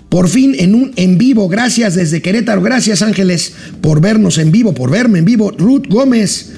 [0.09, 2.61] Por fin en un en vivo, gracias desde Querétaro.
[2.61, 5.51] Gracias, Ángeles, por vernos en vivo, por verme en vivo.
[5.51, 6.51] Ruth Gómez.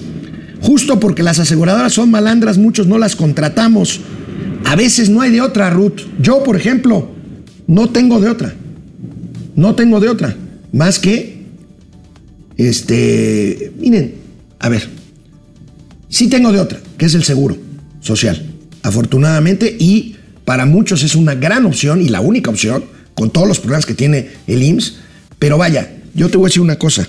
[0.62, 4.00] Justo porque las aseguradoras son malandras, muchos no las contratamos.
[4.64, 6.02] A veces no hay de otra, Ruth.
[6.22, 7.10] Yo, por ejemplo,
[7.68, 8.54] no tengo de otra.
[9.56, 10.36] No tengo de otra.
[10.72, 11.44] Más que,
[12.56, 14.16] este, miren,
[14.60, 14.88] a ver,
[16.08, 17.58] sí tengo de otra, que es el seguro
[18.00, 18.46] social.
[18.84, 22.84] Afortunadamente, y para muchos es una gran opción y la única opción,
[23.16, 24.96] con todos los problemas que tiene el IMSS.
[25.40, 27.08] Pero vaya, yo te voy a decir una cosa.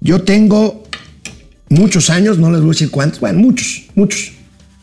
[0.00, 0.84] Yo tengo
[1.68, 4.32] muchos años, no les voy a decir cuántos, bueno, muchos, muchos,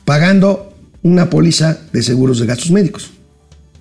[0.06, 3.12] pagando una póliza de seguros de gastos médicos.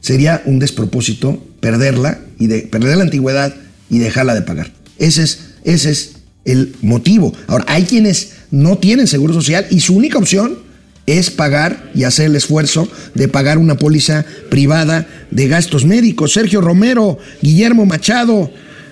[0.01, 3.55] Sería un despropósito perderla y de perder la antigüedad
[3.89, 4.73] y dejarla de pagar.
[4.99, 6.13] Ese es, ese es
[6.45, 7.33] el motivo.
[7.47, 10.59] Ahora, hay quienes no tienen seguro social y su única opción
[11.07, 16.33] es pagar y hacer el esfuerzo de pagar una póliza privada de gastos médicos.
[16.33, 18.51] Sergio Romero, Guillermo Machado,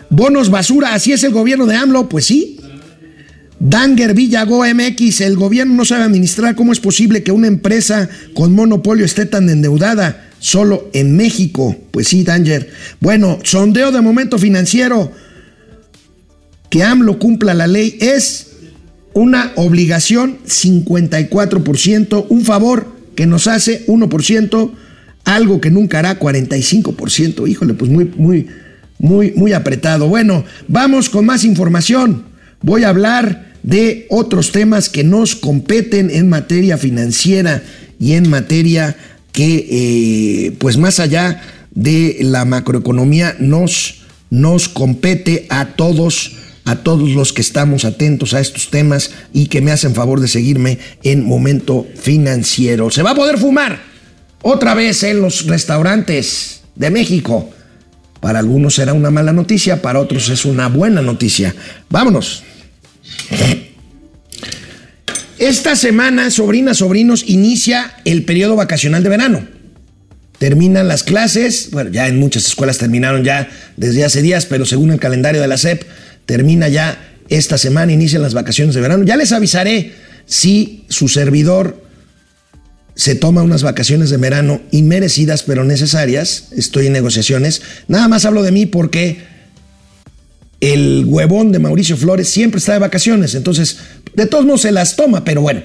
[0.08, 2.60] bonos basura, así es el gobierno de AMLO, pues sí,
[3.60, 8.54] Danger Villago MX, el gobierno no sabe administrar cómo es posible que una empresa con
[8.54, 11.76] monopolio esté tan endeudada solo en México.
[11.90, 12.70] Pues sí, Danger.
[13.00, 15.12] Bueno, sondeo de momento financiero.
[16.70, 18.49] Que AMLO cumpla la ley es
[19.14, 24.70] una obligación 54%, un favor que nos hace 1%,
[25.24, 27.48] algo que nunca hará 45%.
[27.48, 28.46] Híjole, pues muy, muy,
[28.98, 30.08] muy, muy apretado.
[30.08, 32.24] Bueno, vamos con más información.
[32.62, 37.62] Voy a hablar de otros temas que nos competen en materia financiera
[37.98, 38.96] y en materia
[39.32, 39.66] que,
[40.46, 41.42] eh, pues más allá
[41.72, 46.32] de la macroeconomía, nos, nos compete a todos,
[46.70, 50.28] a todos los que estamos atentos a estos temas y que me hacen favor de
[50.28, 52.90] seguirme en Momento Financiero.
[52.90, 53.80] Se va a poder fumar
[54.40, 57.50] otra vez en los restaurantes de México.
[58.20, 61.56] Para algunos será una mala noticia, para otros es una buena noticia.
[61.88, 62.44] Vámonos.
[65.38, 69.48] Esta semana, sobrinas, sobrinos, inicia el periodo vacacional de verano.
[70.38, 74.92] Terminan las clases, bueno, ya en muchas escuelas terminaron ya desde hace días, pero según
[74.92, 75.82] el calendario de la SEP,
[76.30, 76.96] termina ya
[77.28, 79.02] esta semana, inician las vacaciones de verano.
[79.02, 79.92] Ya les avisaré
[80.26, 81.82] si su servidor
[82.94, 86.44] se toma unas vacaciones de verano inmerecidas pero necesarias.
[86.56, 87.62] Estoy en negociaciones.
[87.88, 89.22] Nada más hablo de mí porque
[90.60, 93.78] el huevón de Mauricio Flores siempre está de vacaciones, entonces
[94.14, 95.62] de todos modos se las toma, pero bueno,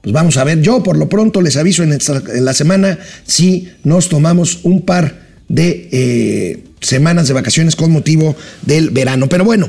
[0.00, 1.98] pues vamos a ver, yo por lo pronto les aviso en,
[2.42, 8.90] la semana si nos tomamos un par de eh, semanas de vacaciones con motivo del
[8.90, 9.28] verano.
[9.28, 9.68] Pero bueno,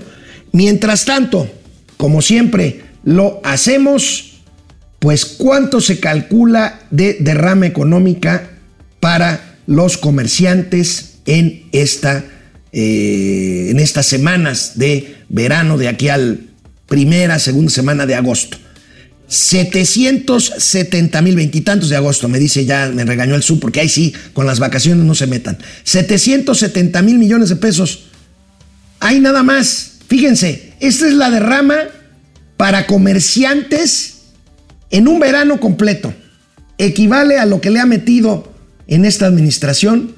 [0.51, 1.49] mientras tanto,
[1.97, 4.41] como siempre lo hacemos,
[4.99, 8.49] pues cuánto se calcula de derrama económica
[8.99, 12.23] para los comerciantes en esta
[12.73, 16.39] eh, en estas semanas de verano, de aquí al
[16.87, 18.57] primera, segunda semana de agosto.
[19.27, 24.13] 770 mil veintitantos de agosto, me dice ya, me regañó el sub, porque ahí sí,
[24.33, 25.57] con las vacaciones no se metan.
[25.83, 28.07] 770 mil millones de pesos.
[28.99, 29.90] Hay nada más.
[30.12, 31.86] Fíjense, esta es la derrama
[32.58, 34.24] para comerciantes
[34.89, 36.13] en un verano completo.
[36.78, 38.52] Equivale a lo que le ha metido
[38.88, 40.13] en esta administración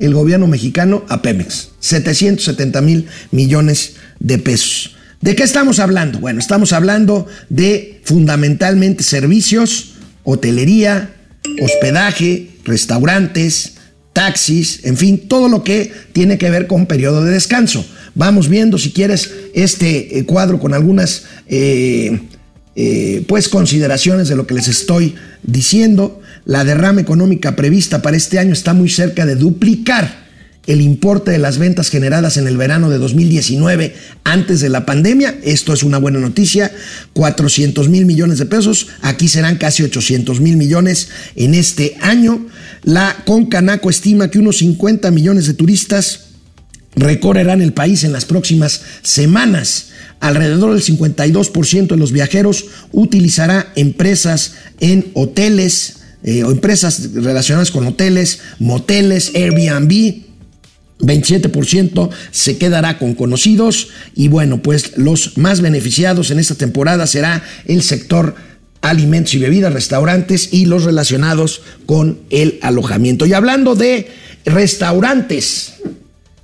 [0.00, 1.68] el gobierno mexicano a Pemex.
[1.78, 4.96] 770 mil millones de pesos.
[5.20, 6.18] ¿De qué estamos hablando?
[6.18, 11.14] Bueno, estamos hablando de fundamentalmente servicios, hotelería,
[11.62, 13.74] hospedaje, restaurantes,
[14.16, 17.84] taxis, en fin, todo lo que tiene que ver con periodo de descanso.
[18.14, 22.18] Vamos viendo, si quieres, este eh, cuadro con algunas eh,
[22.76, 26.22] eh, pues consideraciones de lo que les estoy diciendo.
[26.46, 30.24] La derrama económica prevista para este año está muy cerca de duplicar
[30.66, 33.94] el importe de las ventas generadas en el verano de 2019
[34.24, 35.36] antes de la pandemia.
[35.42, 36.72] Esto es una buena noticia.
[37.12, 38.88] 400 mil millones de pesos.
[39.02, 42.46] Aquí serán casi 800 mil millones en este año.
[42.82, 46.26] La Concanaco estima que unos 50 millones de turistas
[46.96, 49.88] recorrerán el país en las próximas semanas.
[50.18, 57.86] Alrededor del 52% de los viajeros utilizará empresas en hoteles, eh, o empresas relacionadas con
[57.86, 60.24] hoteles, moteles, Airbnb.
[60.98, 67.44] 27% se quedará con conocidos y bueno, pues los más beneficiados en esta temporada será
[67.66, 68.34] el sector
[68.90, 73.26] alimentos y bebidas, restaurantes y los relacionados con el alojamiento.
[73.26, 74.08] Y hablando de
[74.44, 75.74] restaurantes,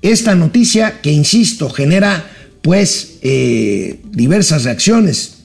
[0.03, 2.31] esta noticia que, insisto, genera
[2.61, 5.39] pues eh, diversas reacciones,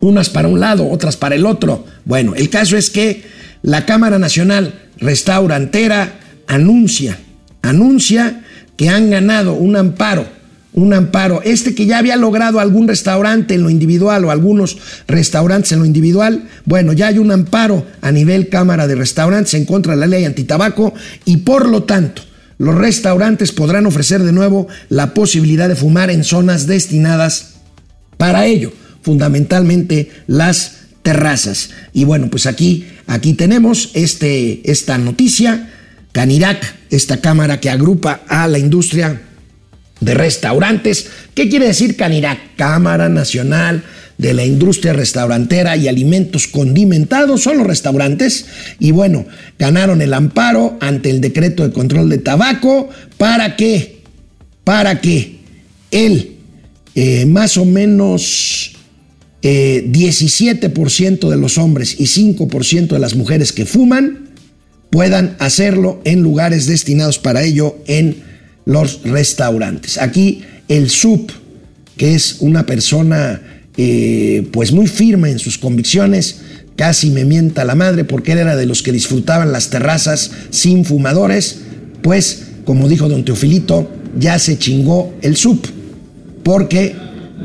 [0.00, 1.84] unas para un lado, otras para el otro.
[2.04, 3.24] Bueno, el caso es que
[3.62, 7.18] la Cámara Nacional Restaurantera anuncia,
[7.62, 8.44] anuncia
[8.76, 10.26] que han ganado un amparo,
[10.72, 15.72] un amparo, este que ya había logrado algún restaurante en lo individual o algunos restaurantes
[15.72, 19.94] en lo individual, bueno, ya hay un amparo a nivel Cámara de Restaurantes en contra
[19.94, 20.92] de la ley antitabaco
[21.24, 22.22] y por lo tanto
[22.58, 27.54] los restaurantes podrán ofrecer de nuevo la posibilidad de fumar en zonas destinadas
[28.16, 31.70] para ello, fundamentalmente las terrazas.
[31.94, 35.70] Y bueno, pues aquí, aquí tenemos este, esta noticia.
[36.12, 39.22] Canirac, esta cámara que agrupa a la industria
[40.00, 41.08] de restaurantes.
[41.34, 42.56] ¿Qué quiere decir Canirac?
[42.56, 43.82] Cámara Nacional
[44.18, 47.42] de la industria restaurantera y alimentos condimentados.
[47.42, 48.46] Son los restaurantes.
[48.78, 49.26] Y bueno,
[49.58, 52.90] ganaron el amparo ante el decreto de control de tabaco.
[53.16, 54.02] Para que,
[54.64, 55.38] para que
[55.90, 56.36] el
[56.94, 58.72] eh, más o menos
[59.42, 64.30] 17% eh, de los hombres y 5% de las mujeres que fuman
[64.90, 68.27] puedan hacerlo en lugares destinados para ello en
[68.68, 69.96] los restaurantes.
[69.96, 71.32] Aquí el sub,
[71.96, 73.40] que es una persona
[73.78, 76.40] eh, pues muy firme en sus convicciones,
[76.76, 80.84] casi me mienta la madre porque él era de los que disfrutaban las terrazas sin
[80.84, 81.60] fumadores,
[82.02, 85.66] pues como dijo don Teofilito, ya se chingó el sub,
[86.42, 86.94] porque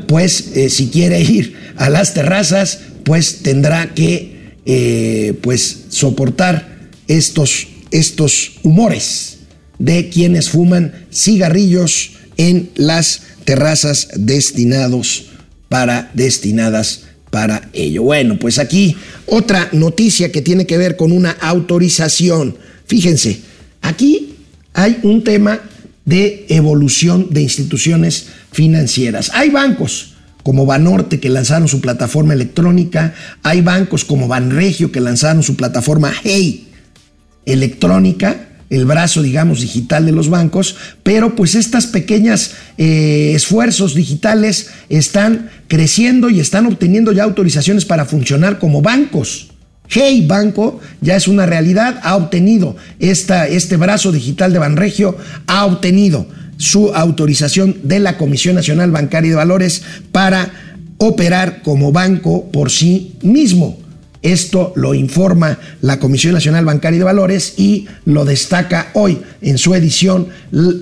[0.06, 7.68] pues eh, si quiere ir a las terrazas, pues tendrá que eh, pues soportar estos,
[7.90, 9.33] estos humores
[9.78, 15.26] de quienes fuman cigarrillos en las terrazas destinados
[15.68, 18.02] para destinadas para ello.
[18.04, 18.96] Bueno, pues aquí
[19.26, 22.56] otra noticia que tiene que ver con una autorización.
[22.86, 23.40] Fíjense,
[23.82, 24.36] aquí
[24.72, 25.60] hay un tema
[26.04, 29.30] de evolución de instituciones financieras.
[29.34, 30.14] Hay bancos
[30.44, 36.12] como Banorte que lanzaron su plataforma electrónica, hay bancos como Banregio que lanzaron su plataforma
[36.22, 36.68] Hey
[37.46, 44.70] electrónica, el brazo, digamos, digital de los bancos, pero pues estas pequeñas eh, esfuerzos digitales
[44.88, 49.50] están creciendo y están obteniendo ya autorizaciones para funcionar como bancos.
[49.88, 55.16] Hey Banco ya es una realidad, ha obtenido esta, este brazo digital de Banregio,
[55.46, 60.50] ha obtenido su autorización de la Comisión Nacional Bancaria de Valores para
[60.98, 63.78] operar como banco por sí mismo.
[64.24, 69.74] Esto lo informa la Comisión Nacional Bancaria de Valores y lo destaca hoy en su
[69.74, 70.28] edición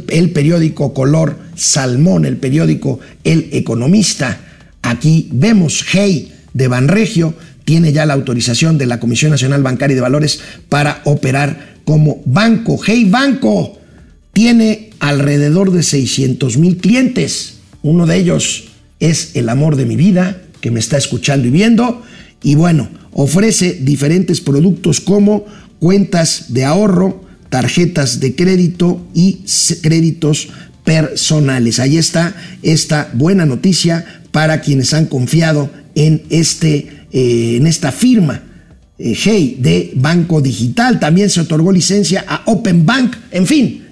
[0.09, 4.41] el periódico Color Salmón, el periódico El Economista.
[4.81, 7.35] Aquí vemos Hey de Banregio
[7.65, 12.79] tiene ya la autorización de la Comisión Nacional Bancaria de Valores para operar como banco.
[12.87, 13.77] Hey Banco
[14.33, 17.55] tiene alrededor de 600 mil clientes.
[17.83, 18.69] Uno de ellos
[19.01, 22.05] es el amor de mi vida, que me está escuchando y viendo.
[22.43, 25.45] Y bueno, ofrece diferentes productos como
[25.79, 29.45] cuentas de ahorro, tarjetas de crédito y
[29.83, 30.49] créditos
[30.85, 31.79] personales.
[31.79, 38.43] Ahí está esta buena noticia para quienes han confiado en, este, eh, en esta firma.
[38.99, 40.99] Eh, Hey de Banco Digital.
[40.99, 43.17] También se otorgó licencia a Open Bank.
[43.31, 43.85] En fin,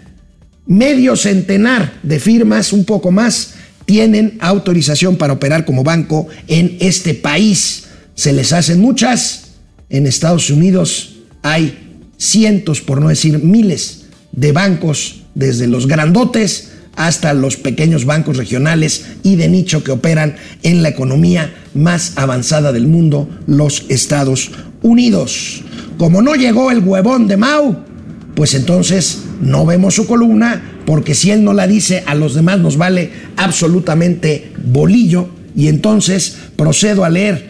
[0.66, 7.14] medio centenar de firmas, un poco más, tienen autorización para operar como banco en este
[7.14, 7.84] país
[8.20, 9.44] se les hacen muchas.
[9.88, 17.32] En Estados Unidos hay cientos, por no decir miles, de bancos, desde los grandotes hasta
[17.32, 22.88] los pequeños bancos regionales y de nicho que operan en la economía más avanzada del
[22.88, 24.50] mundo, los Estados
[24.82, 25.62] Unidos.
[25.96, 27.86] Como no llegó el huevón de Mao,
[28.34, 32.58] pues entonces no vemos su columna, porque si él no la dice, a los demás
[32.58, 37.49] nos vale absolutamente bolillo, y entonces procedo a leer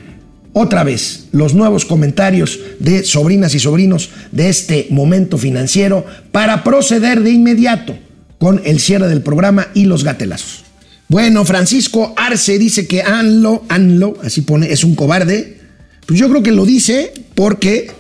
[0.53, 7.23] otra vez los nuevos comentarios de sobrinas y sobrinos de este momento financiero para proceder
[7.23, 7.97] de inmediato
[8.39, 10.65] con el cierre del programa y los gatelazos.
[11.09, 15.59] Bueno, Francisco Arce dice que Anlo, Anlo, así pone, es un cobarde.
[16.07, 17.91] Pues yo creo que lo dice porque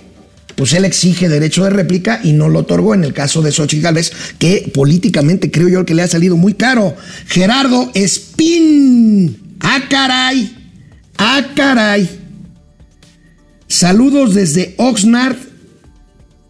[0.54, 3.82] pues él exige derecho de réplica y no lo otorgó en el caso de Xochitl
[3.82, 6.94] Gálvez, que políticamente creo yo que le ha salido muy caro.
[7.26, 9.56] Gerardo Espín.
[9.60, 10.54] ¡Ah, caray!
[11.16, 12.19] ¡Ah, caray!
[13.70, 15.36] Saludos desde Oxnard,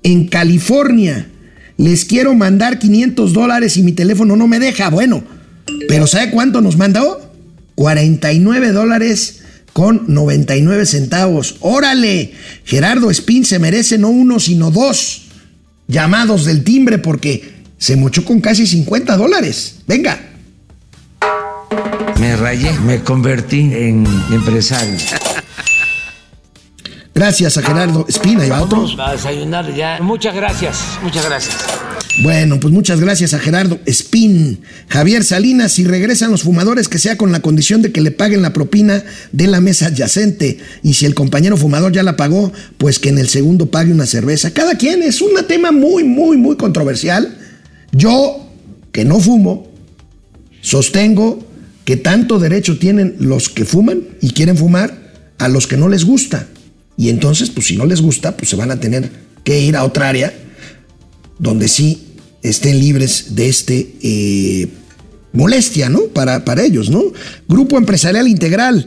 [0.03, 1.29] en California.
[1.77, 4.89] les quiero mandar 500 dólares y mi teléfono no me deja.
[4.89, 5.23] Bueno,
[5.87, 7.35] pero ¿sabe cuánto nos mandó?
[7.75, 9.43] 49 dólares
[9.75, 11.57] con 99 centavos.
[11.61, 12.33] Órale,
[12.65, 15.27] Gerardo Espín se merece no uno, sino dos
[15.89, 19.81] llamados del timbre porque se mochó con casi 50 dólares.
[19.87, 20.19] Venga.
[22.19, 24.97] Me rayé, me convertí en empresario.
[27.15, 28.97] Gracias a Gerardo Espina y a otros.
[28.97, 29.99] Vamos a desayunar ya.
[30.01, 31.57] Muchas gracias, muchas gracias.
[32.23, 35.73] Bueno, pues muchas gracias a Gerardo Espín, Javier Salinas.
[35.73, 39.03] Si regresan los fumadores, que sea con la condición de que le paguen la propina
[39.33, 40.59] de la mesa adyacente.
[40.83, 44.07] Y si el compañero fumador ya la pagó, pues que en el segundo pague una
[44.07, 44.53] cerveza.
[44.53, 47.39] Cada quien es un tema muy, muy, muy controversial.
[47.93, 48.51] Yo,
[48.93, 49.69] que no fumo,
[50.61, 51.47] sostengo
[51.85, 56.05] que tanto derecho tienen los que fuman y quieren fumar a los que no les
[56.05, 56.47] gusta.
[57.01, 59.11] Y entonces, pues si no les gusta, pues se van a tener
[59.43, 60.35] que ir a otra área
[61.39, 62.09] donde sí
[62.43, 64.69] estén libres de este eh,
[65.33, 66.01] molestia, ¿no?
[66.09, 67.03] Para, para ellos, ¿no?
[67.49, 68.87] Grupo Empresarial Integral.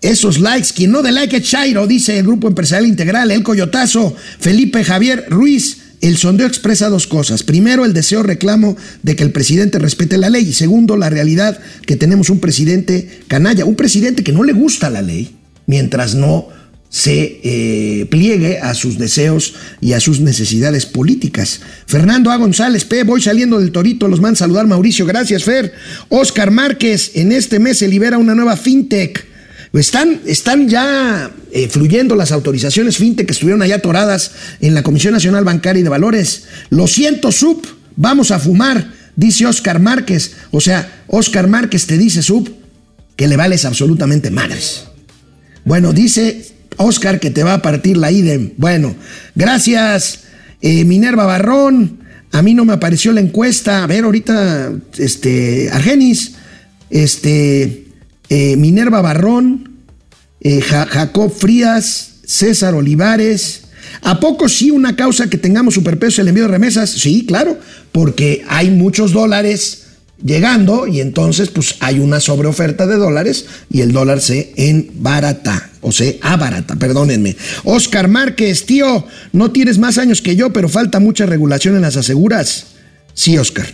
[0.00, 4.16] Esos likes, quien no de like es Chairo, dice el Grupo Empresarial Integral, el Coyotazo,
[4.40, 5.78] Felipe Javier Ruiz.
[6.00, 7.44] El sondeo expresa dos cosas.
[7.44, 10.48] Primero, el deseo reclamo de que el presidente respete la ley.
[10.48, 14.90] Y segundo, la realidad que tenemos un presidente canalla, un presidente que no le gusta
[14.90, 15.36] la ley,
[15.66, 16.57] mientras no
[16.90, 21.60] se eh, pliegue a sus deseos y a sus necesidades políticas.
[21.86, 22.36] Fernando A.
[22.36, 23.04] González, P.
[23.04, 25.72] Voy saliendo del Torito, los manda a saludar Mauricio, gracias Fer.
[26.08, 29.26] Oscar Márquez, en este mes se libera una nueva fintech.
[29.74, 35.12] Están, están ya eh, fluyendo las autorizaciones fintech que estuvieron allá atoradas en la Comisión
[35.12, 36.44] Nacional Bancaria y de Valores.
[36.70, 37.66] Lo siento, sub,
[37.96, 40.32] vamos a fumar, dice Oscar Márquez.
[40.52, 42.50] O sea, Oscar Márquez te dice, sub,
[43.14, 44.84] que le vales absolutamente madres.
[45.64, 46.47] Bueno, dice
[46.78, 48.52] Oscar que te va a partir la idem.
[48.56, 48.94] Bueno,
[49.34, 50.20] gracias
[50.60, 52.00] eh, Minerva Barrón.
[52.32, 53.84] A mí no me apareció la encuesta.
[53.84, 56.34] A ver, ahorita, este, Argenis,
[56.90, 57.86] este,
[58.28, 59.78] eh, Minerva Barrón,
[60.40, 63.62] eh, Jacob Frías, César Olivares.
[64.02, 66.90] ¿A poco sí una causa que tengamos superpeso el envío de remesas?
[66.90, 67.58] Sí, claro,
[67.92, 69.77] porque hay muchos dólares
[70.22, 75.92] llegando y entonces pues hay una sobreoferta de dólares y el dólar se enbarata o
[75.92, 77.36] se abarata, perdónenme.
[77.64, 81.96] Oscar Márquez, tío, no tienes más años que yo, pero falta mucha regulación en las
[81.96, 82.66] aseguras.
[83.14, 83.66] Sí, Oscar,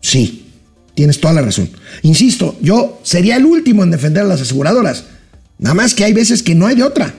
[0.00, 0.46] sí,
[0.94, 1.70] tienes toda la razón.
[2.02, 5.04] Insisto, yo sería el último en defender a las aseguradoras,
[5.58, 7.14] nada más que hay veces que no hay de otra.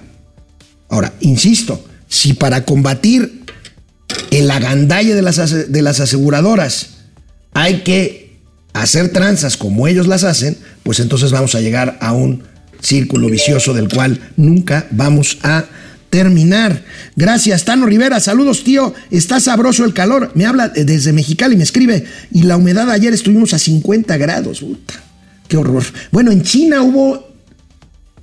[0.89, 3.43] Ahora, insisto, si para combatir
[4.31, 6.91] el agandalle de las, de las aseguradoras
[7.53, 8.28] hay que
[8.73, 12.43] hacer tranzas como ellos las hacen, pues entonces vamos a llegar a un
[12.81, 15.65] círculo vicioso del cual nunca vamos a
[16.09, 16.83] terminar.
[17.15, 18.19] Gracias, Tano Rivera.
[18.19, 18.93] Saludos, tío.
[19.11, 20.31] Está sabroso el calor.
[20.35, 22.05] Me habla desde Mexicali, me escribe.
[22.31, 24.61] Y la humedad ayer estuvimos a 50 grados.
[24.61, 24.95] Puta,
[25.47, 25.83] qué horror.
[26.11, 27.27] Bueno, en China hubo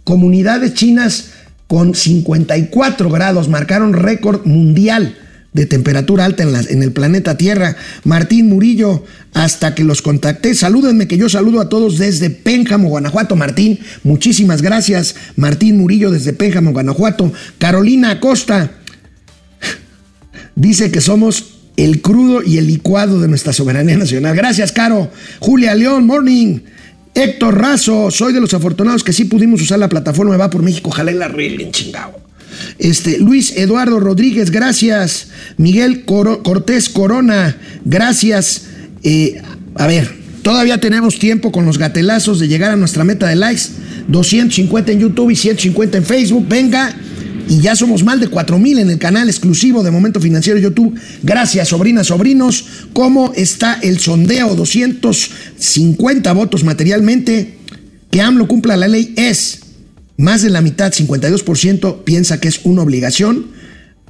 [0.05, 1.31] comunidades chinas
[1.67, 3.49] con 54 grados.
[3.49, 5.17] Marcaron récord mundial
[5.57, 7.77] de temperatura alta en, el planeta Tierra.
[8.05, 13.37] Martín Murillo, hasta que los contacté, salúdenme que yo saludo a todos desde Pénjamo, Guanajuato.
[13.37, 15.17] Martín, muchísimas gracias.
[15.35, 17.33] Martín Murillo desde Pénjamo, Guanajuato.
[17.57, 18.71] Carolina Acosta
[20.55, 24.37] dice que somos el crudo y el licuado de nuestra soberanía nacional.
[24.37, 25.11] Gracias, Caro.
[25.41, 26.61] Julia León, morning.
[27.15, 30.91] Héctor Razo, soy de los afortunados que sí pudimos usar la plataforma Va por México.
[30.91, 32.27] Ojalá la en chingado.
[32.79, 35.29] Este, Luis Eduardo Rodríguez, gracias.
[35.57, 38.67] Miguel Cortés Corona, gracias.
[39.03, 39.41] Eh,
[39.75, 40.11] a ver,
[40.43, 43.63] todavía tenemos tiempo con los gatelazos de llegar a nuestra meta de likes.
[44.09, 46.47] 250 en YouTube y 150 en Facebook.
[46.49, 46.95] Venga.
[47.49, 50.99] Y ya somos más de 4000 en el canal exclusivo de Momento Financiero YouTube.
[51.23, 52.65] Gracias, sobrinas, sobrinos.
[52.93, 54.55] ¿Cómo está el sondeo?
[54.57, 57.59] 250 votos materialmente.
[58.11, 59.61] Que AMLO cumpla la ley es
[60.17, 63.47] más de la mitad, 52%, piensa que es una obligación.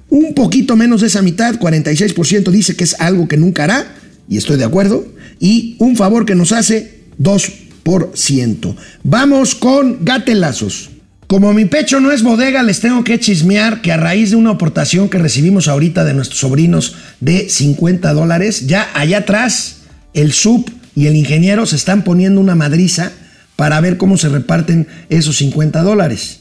[0.09, 3.95] Un poquito menos de esa mitad, 46%, dice que es algo que nunca hará,
[4.29, 5.07] y estoy de acuerdo.
[5.41, 8.77] Y un favor que nos hace, 2%.
[9.03, 10.91] Vamos con gatelazos.
[11.27, 14.51] Como mi pecho no es bodega, les tengo que chismear que a raíz de una
[14.51, 19.79] aportación que recibimos ahorita de nuestros sobrinos de 50 dólares, ya allá atrás
[20.15, 23.11] el sub y el ingeniero se están poniendo una madriza
[23.57, 26.41] para ver cómo se reparten esos 50 dólares.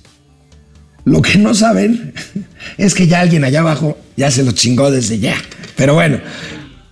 [1.05, 2.13] Lo que no saben
[2.77, 5.35] es que ya alguien allá abajo ya se lo chingó desde ya.
[5.75, 6.19] Pero bueno,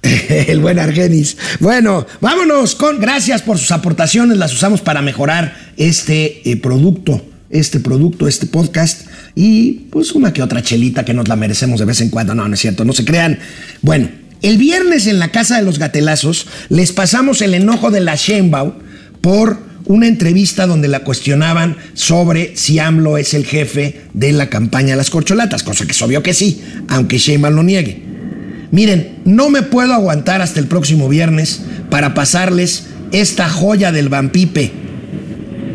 [0.29, 1.37] el buen Argenis.
[1.59, 7.79] Bueno, vámonos con gracias por sus aportaciones, las usamos para mejorar este eh, producto, este
[7.79, 12.01] producto, este podcast y pues una que otra chelita que nos la merecemos de vez
[12.01, 12.35] en cuando.
[12.35, 13.39] No, no es cierto, no se crean.
[13.81, 14.09] Bueno,
[14.41, 18.73] El viernes en la Casa de los Gatelazos les pasamos el enojo de la Sheinbaum
[19.21, 24.95] por una entrevista donde la cuestionaban sobre si AMLO es el jefe de la campaña
[24.95, 28.01] las corcholatas, cosa que es obvio que sí, aunque Sheinbaum lo niegue.
[28.71, 34.71] Miren, no me puedo aguantar hasta el próximo viernes para pasarles esta joya del vampipe.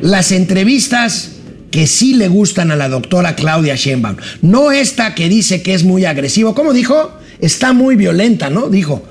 [0.02, 1.30] Las entrevistas
[1.70, 4.16] que sí le gustan a la doctora Claudia Sheinbaum.
[4.42, 6.54] No esta que dice que es muy agresivo.
[6.54, 7.12] ¿Cómo dijo?
[7.40, 8.68] Está muy violenta, ¿no?
[8.68, 9.06] Dijo.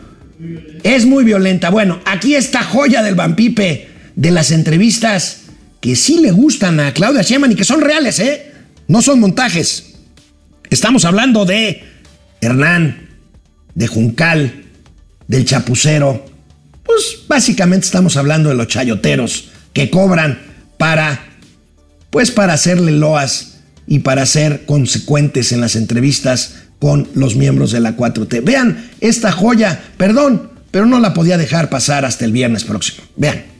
[0.83, 1.69] Es muy violenta.
[1.69, 3.86] Bueno, aquí está joya del vampipe
[4.18, 5.43] de las entrevistas
[5.80, 8.51] que sí le gustan a Claudia Sheinbaum y que son reales, ¿eh?
[8.88, 9.93] No son montajes.
[10.70, 11.84] Estamos hablando de
[12.41, 13.09] Hernán,
[13.76, 14.65] de Juncal,
[15.28, 16.26] del chapucero.
[16.84, 20.41] Pues básicamente estamos hablando de los chayoteros que cobran
[20.78, 21.24] para
[22.09, 27.82] pues para hacerle loas y para ser consecuentes en las entrevistas con los miembros de
[27.82, 28.43] la 4T.
[28.43, 33.03] Vean esta joya, perdón, pero no la podía dejar pasar hasta el viernes próximo.
[33.15, 33.57] Vean.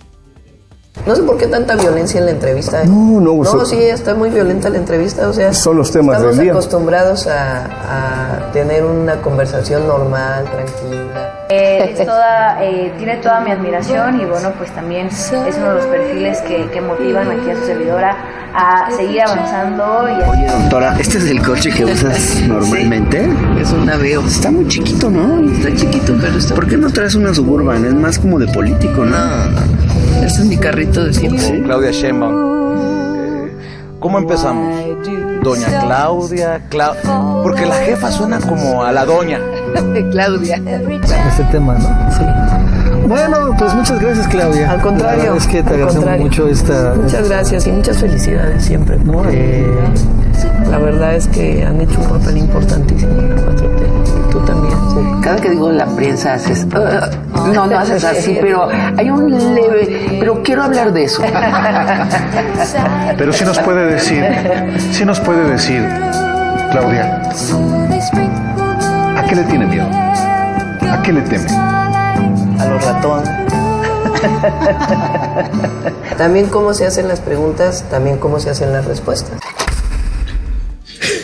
[1.06, 2.84] No sé por qué tanta violencia en la entrevista.
[2.84, 2.88] ¿eh?
[2.88, 5.30] No, no, No, so- sí, está muy violenta la entrevista.
[5.30, 6.52] O sea, Son los temas estamos del día.
[6.52, 11.34] acostumbrados a, a tener una conversación normal, tranquila.
[11.50, 15.76] Eh, es toda, eh, tiene toda mi admiración y bueno, pues también es uno de
[15.76, 18.18] los perfiles que, que motivan aquí a su servidora
[18.54, 20.30] a seguir avanzando y a...
[20.30, 23.30] Oye, doctora, ¿este es el coche que usas normalmente?
[23.62, 24.26] Es un Aveo.
[24.28, 25.50] Está muy chiquito, ¿no?
[25.54, 26.54] Está chiquito, pero está...
[26.56, 27.86] ¿Por qué no traes una Suburban?
[27.86, 29.16] Es más como de político, ¿no?
[29.18, 29.97] No, no, no.
[30.24, 31.62] Ese es mi carrito de siempre.
[31.64, 32.34] Claudia Sheinbaum.
[32.76, 33.52] Eh,
[34.00, 34.74] ¿Cómo empezamos?
[35.44, 39.40] Doña Claudia, Clau- porque la jefa suena como a la doña.
[40.12, 40.56] Claudia.
[41.30, 42.12] Este tema, ¿no?
[42.12, 42.24] Sí.
[43.08, 44.72] Bueno, pues muchas gracias, Claudia.
[44.72, 45.18] Al contrario.
[45.18, 46.94] La verdad es que te agradecemos mucho esta.
[46.96, 48.98] Muchas gracias y muchas felicidades siempre.
[48.98, 49.66] porque
[50.70, 53.88] la verdad es que han hecho un papel importantísimo en la 4T.
[54.28, 54.67] Y tú también.
[55.22, 56.66] Cada que digo la prensa haces...
[56.66, 60.18] "Uh", no, no haces así, pero hay un leve...
[60.20, 61.22] Pero quiero hablar de eso.
[63.18, 64.24] Pero sí nos puede decir,
[64.92, 65.82] sí nos puede decir,
[66.72, 67.22] Claudia,
[69.18, 69.88] ¿a qué le tiene miedo?
[70.92, 71.48] ¿A qué le teme?
[71.50, 73.30] A los ratones.
[76.18, 79.38] también cómo se hacen las preguntas, también cómo se hacen las respuestas.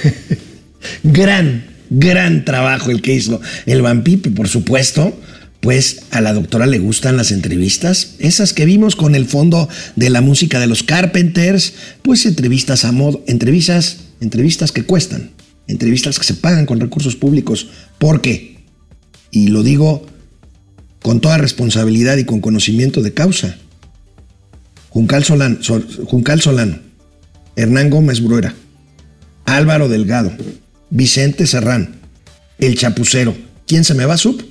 [1.04, 5.18] Gran, gran trabajo el que hizo el Vampipe, por supuesto.
[5.60, 10.10] Pues a la doctora le gustan las entrevistas, esas que vimos con el fondo de
[10.10, 15.32] la música de los Carpenters, pues entrevistas a modo, entrevistas, entrevistas que cuestan,
[15.70, 17.68] entrevistas que se pagan con recursos públicos.
[17.98, 18.58] ¿Por qué?
[19.32, 20.06] Y lo digo
[21.02, 23.56] con toda responsabilidad y con conocimiento de causa.
[24.90, 26.78] Juncal Solano, Sol- Juncal Solano
[27.56, 28.54] Hernán Gómez Bruera,
[29.46, 30.34] Álvaro Delgado,
[30.94, 31.96] Vicente Serrán,
[32.60, 33.36] El Chapucero.
[33.66, 34.46] ¿Quién se me va, Sub?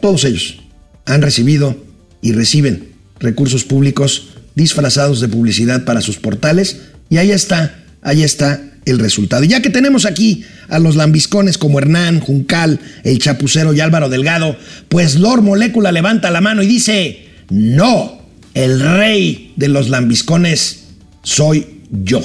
[0.00, 0.60] Todos ellos
[1.04, 1.76] han recibido
[2.22, 6.78] y reciben recursos públicos disfrazados de publicidad para sus portales
[7.10, 9.44] y ahí está, ahí está el resultado.
[9.44, 14.08] Y ya que tenemos aquí a los lambiscones como Hernán, Juncal, El Chapucero y Álvaro
[14.08, 14.56] Delgado,
[14.88, 18.22] pues Lord Molécula levanta la mano y dice, no,
[18.54, 20.84] el rey de los lambiscones
[21.22, 22.22] soy yo.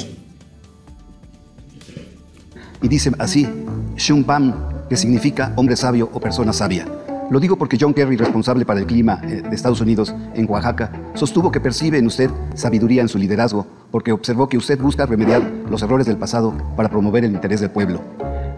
[2.82, 3.48] Y dice así,
[3.96, 4.54] Shun Bam,
[4.88, 6.86] que significa hombre sabio o persona sabia.
[7.30, 10.92] Lo digo porque John Kerry, responsable para el clima eh, de Estados Unidos en Oaxaca,
[11.14, 15.42] sostuvo que percibe en usted sabiduría en su liderazgo, porque observó que usted busca remediar
[15.70, 18.02] los errores del pasado para promover el interés del pueblo.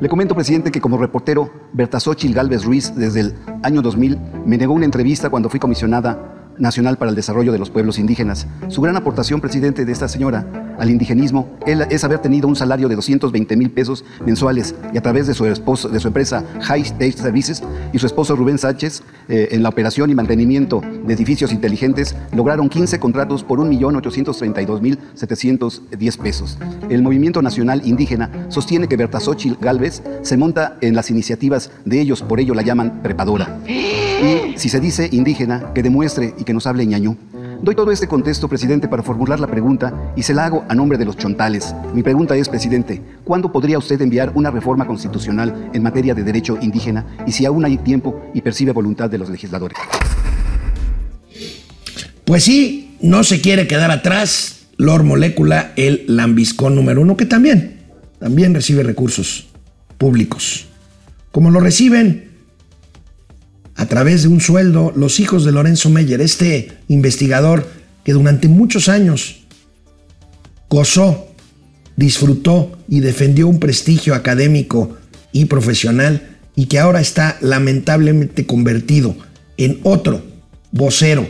[0.01, 4.59] Le comento, presidente, que como reportero, Berta Xochitl Galvez Ruiz, desde el año 2000, me
[4.59, 8.47] negó una entrevista cuando fui comisionada nacional para el desarrollo de los pueblos indígenas.
[8.69, 10.47] Su gran aportación, presidente, de esta señora
[10.79, 15.27] al indigenismo es haber tenido un salario de 220 mil pesos mensuales y a través
[15.27, 19.49] de su, esposo, de su empresa High State Services y su esposo Rubén Sánchez, eh,
[19.53, 26.59] en la operación y mantenimiento de edificios inteligentes, lograron 15 contratos por 1.832.710 pesos.
[26.89, 32.01] El Movimiento Nacional Indígena sostiene que Berta Xochitl Galvez se monta en las iniciativas de
[32.01, 33.59] ellos, por ello la llaman prepadora.
[34.25, 37.15] Y si se dice indígena, que demuestre y que nos hable ñañú.
[37.63, 40.97] Doy todo este contexto, presidente, para formular la pregunta y se la hago a nombre
[40.97, 41.75] de los chontales.
[41.93, 46.57] Mi pregunta es, presidente, ¿cuándo podría usted enviar una reforma constitucional en materia de derecho
[46.63, 49.77] indígena y si aún hay tiempo y percibe voluntad de los legisladores?
[52.25, 57.83] Pues sí, no se quiere quedar atrás Lord Molécula, el lambiscón número uno, que también,
[58.21, 59.49] también recibe recursos
[59.99, 60.67] públicos.
[61.31, 62.34] Como lo reciben
[63.77, 67.69] a través de un sueldo los hijos de Lorenzo Meyer, este investigador
[68.05, 69.45] que durante muchos años
[70.69, 71.29] gozó,
[71.97, 74.97] disfrutó y defendió un prestigio académico
[75.33, 79.17] y profesional y que ahora está lamentablemente convertido
[79.57, 80.23] en otro
[80.73, 81.27] vocero,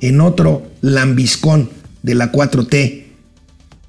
[0.00, 1.70] en otro lambiscón
[2.02, 3.04] de la 4T.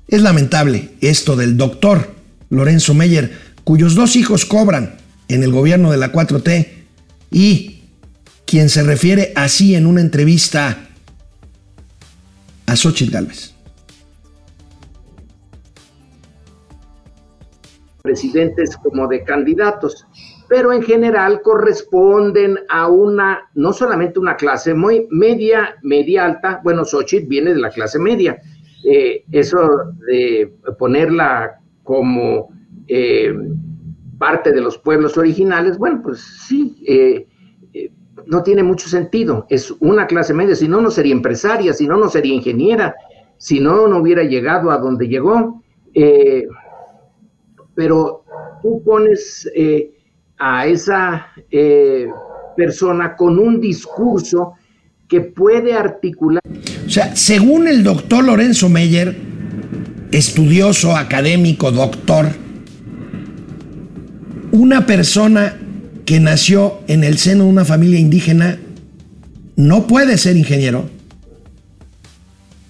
[0.07, 2.16] Es lamentable esto del doctor
[2.49, 3.32] Lorenzo Meyer,
[3.64, 4.97] cuyos dos hijos cobran
[5.28, 6.68] en el gobierno de la 4T
[7.32, 7.78] y
[8.50, 10.76] quien se refiere así en una entrevista
[12.66, 13.56] a Xochitl Gálvez.
[18.02, 20.08] presidentes como de candidatos,
[20.47, 26.86] pero en general corresponden a una, no solamente una clase muy media, media alta, bueno,
[26.86, 28.41] Xochitl viene de la clase media,
[28.84, 32.50] eh, eso de ponerla como
[32.88, 33.32] eh,
[34.18, 37.28] parte de los pueblos originales, bueno, pues sí, eh,
[38.30, 41.97] no tiene mucho sentido, es una clase media, si no, no sería empresaria, si no,
[41.97, 42.95] no sería ingeniera,
[43.38, 45.61] si no, no hubiera llegado a donde llegó
[47.80, 48.25] pero
[48.61, 49.91] tú pones eh,
[50.38, 52.07] a esa eh,
[52.57, 54.55] persona con un discurso
[55.07, 56.41] que puede articular.
[56.86, 59.15] O sea, según el doctor Lorenzo Meyer,
[60.11, 62.27] estudioso, académico, doctor,
[64.51, 65.57] una persona
[66.10, 68.57] que nació en el seno de una familia indígena
[69.55, 70.89] no puede ser ingeniero,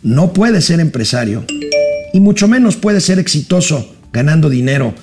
[0.03, 1.45] no puede ser empresario
[2.11, 4.93] y mucho menos puede ser exitoso ganando dinero,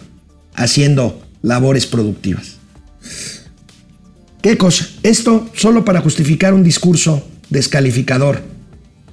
[0.54, 2.56] haciendo labores productivas.
[4.42, 4.86] ¿Qué cosa?
[5.02, 8.42] Esto solo para justificar un discurso descalificador,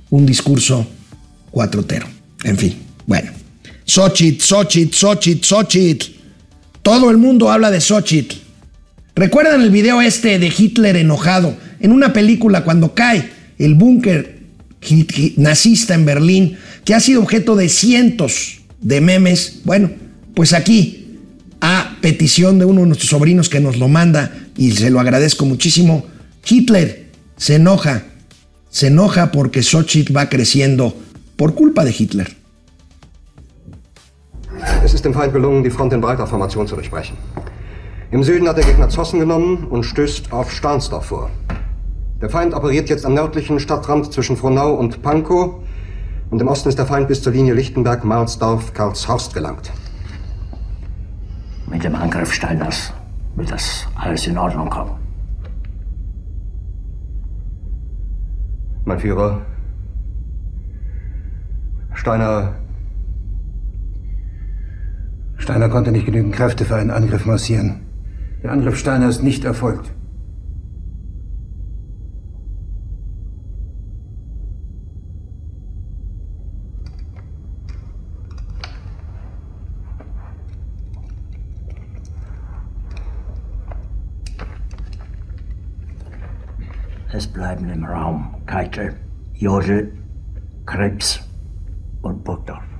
[0.09, 0.85] un discurso
[1.49, 2.07] cuatrotero.
[2.43, 2.75] En fin,
[3.07, 3.31] bueno.
[3.85, 6.07] Xochitl, Xochitl, Xochitl, Xochitl.
[6.81, 8.42] Todo el mundo habla de Xochitl.
[9.15, 14.43] ¿Recuerdan el video este de Hitler enojado en una película cuando cae el búnker
[15.37, 19.61] nazista en Berlín, que ha sido objeto de cientos de memes.
[19.63, 19.91] Bueno,
[20.35, 21.17] pues aquí,
[21.61, 25.45] a petición de uno de nuestros sobrinos que nos lo manda, y se lo agradezco
[25.45, 26.05] muchísimo,
[26.45, 27.07] Hitler
[27.37, 28.03] se enoja,
[28.69, 30.95] se enoja porque Xochitl va creciendo
[31.37, 32.35] por culpa de Hitler.
[34.83, 37.52] Es ist dem Feind gelungen, die Front zu.
[38.13, 41.31] Im Süden hat der Gegner Zossen genommen und stößt auf Stahnsdorf vor.
[42.21, 45.55] Der Feind operiert jetzt am nördlichen Stadtrand zwischen Frohnau und Pankow
[46.29, 49.71] und im Osten ist der Feind bis zur Linie Lichtenberg-Marsdorf-Karlshorst gelangt.
[51.65, 52.93] Mit dem Angriff Steiners
[53.35, 54.91] wird das alles in Ordnung kommen.
[58.85, 59.41] Mein Führer,
[61.95, 62.53] Steiner.
[65.37, 67.79] Steiner konnte nicht genügend Kräfte für einen Angriff massieren.
[68.43, 69.89] Der Angriff Steiner ist nicht erfolgt.
[87.13, 88.95] Es bleiben im Raum Keitel,
[89.35, 89.93] Jodl,
[90.65, 91.21] Krebs
[92.01, 92.72] und Burgdorf.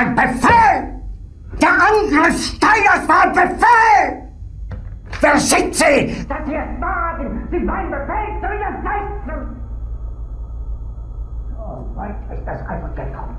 [0.00, 1.00] Ein Befehl!
[1.60, 4.30] Der Angriff Steiners war ein Befehl!
[5.20, 9.56] Wer sind Sie, dass Sie es wagen, sich meinen Befehl zu widersetzen?
[11.50, 13.36] So weit ist das also gekommen.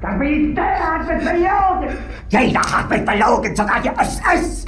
[0.00, 1.98] Das Militär hat mich belogen!
[2.28, 4.64] Jeder hat mich belogen, sogar die SS!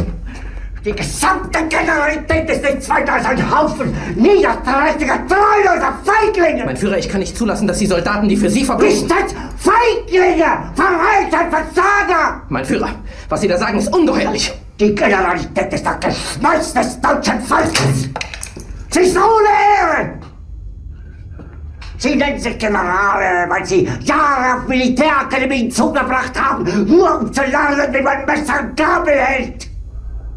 [0.85, 6.65] Die gesamte Generalität ist nichts weiter als ein Haufen niederträchtiger, treuloser Feiglinge!
[6.65, 9.03] Mein Führer, ich kann nicht zulassen, dass die Soldaten, die für Sie verbringen...
[9.03, 9.35] Nicht als
[9.71, 10.53] Feiglinge!
[10.75, 12.43] Verräter, Versager!
[12.49, 12.91] Mein Führer,
[13.29, 14.53] was Sie da sagen, ist ungeheuerlich!
[14.79, 18.09] Die Generalität ist das Geschmeiß des deutschen Volkes!
[18.91, 20.19] Sie ist ohne Ehre!
[21.99, 27.93] Sie nennen sich Generale, weil Sie Jahre auf Militärakademien zugebracht haben, nur um zu lernen,
[27.93, 29.69] wie man Messer und Gabel hält!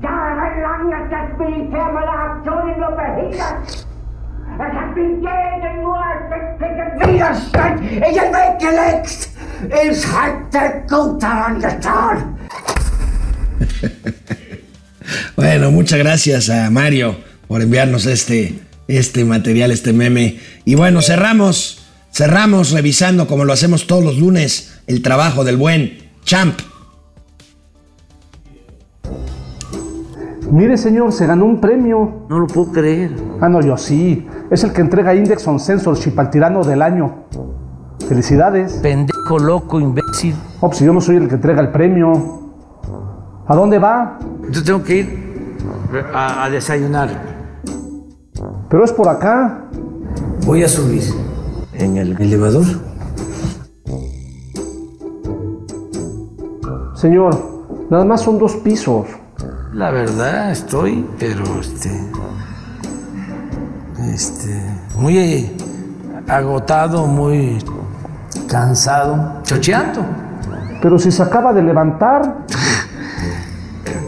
[0.02, 3.88] Jahrelang hat das Militär meine Aktionen nur behindert!
[4.56, 6.73] Es hat mir jeden nur ersichtlichen
[15.36, 17.18] Bueno, muchas gracias a Mario
[17.48, 18.56] por enviarnos este,
[18.88, 20.40] este material, este meme.
[20.66, 21.80] Y bueno, cerramos,
[22.14, 26.60] cerramos revisando como lo hacemos todos los lunes el trabajo del buen Champ.
[30.54, 32.28] Mire, señor, se ganó un premio.
[32.30, 33.16] No lo puedo creer.
[33.42, 34.28] Ah, no, yo sí.
[34.52, 37.24] Es el que entrega Index on Censorship al tirano del año.
[38.08, 38.74] Felicidades.
[38.74, 40.36] Pendejo, loco, imbécil.
[40.60, 42.52] Oh, pues yo no soy el que entrega el premio.
[43.48, 44.20] ¿A dónde va?
[44.52, 45.58] Yo tengo que ir
[46.14, 47.10] a, a desayunar.
[48.70, 49.70] Pero es por acá.
[50.46, 51.02] Voy a subir
[51.74, 52.66] en el elevador.
[56.94, 57.36] Señor,
[57.90, 59.08] nada más son dos pisos.
[59.74, 61.90] La verdad estoy, pero este,
[64.14, 64.62] este,
[64.96, 65.58] muy
[66.28, 67.58] agotado, muy
[68.48, 70.06] cansado, chocheando.
[70.80, 72.46] Pero si se acaba de levantar.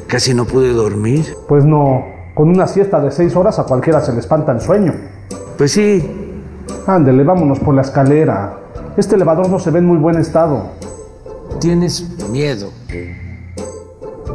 [0.08, 1.36] Casi no pude dormir.
[1.48, 2.06] Pues no,
[2.36, 4.94] con una siesta de seis horas a cualquiera se le espanta el sueño.
[5.58, 6.44] Pues sí.
[6.86, 8.60] Ándele, vámonos por la escalera.
[8.98, 10.74] Este elevador no se ve en muy buen estado.
[11.60, 12.70] Tienes miedo.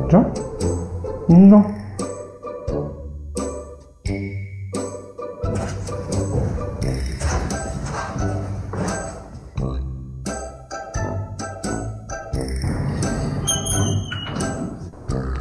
[0.09, 0.49] ¿Yo?
[1.29, 1.66] No.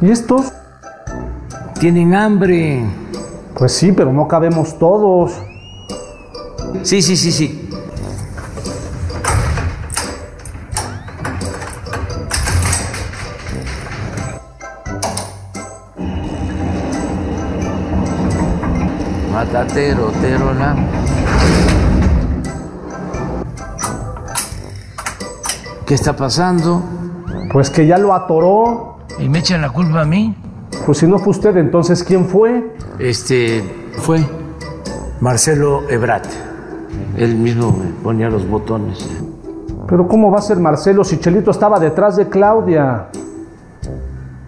[0.02, 0.52] ¿Y estos?
[1.78, 2.84] Tienen hambre.
[3.54, 5.32] Pues sí, pero no cabemos todos.
[6.82, 7.69] Sí, sí, sí, sí.
[19.52, 20.76] Matatero, tero, la.
[25.84, 26.80] ¿Qué está pasando?
[27.52, 28.98] Pues que ya lo atoró.
[29.18, 30.36] ¿Y me echan la culpa a mí?
[30.86, 32.76] Pues si no fue usted, entonces ¿quién fue?
[33.00, 33.64] Este
[33.98, 34.24] fue
[35.18, 36.26] Marcelo Ebrat.
[37.16, 39.04] Él mismo me ponía los botones.
[39.88, 43.08] Pero ¿cómo va a ser Marcelo si Chelito estaba detrás de Claudia?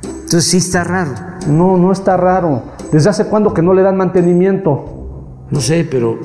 [0.04, 1.10] Entonces sí está raro.
[1.48, 2.62] No, no está raro.
[2.92, 5.46] ¿Desde hace cuándo que no le dan mantenimiento?
[5.50, 6.18] No sé, pero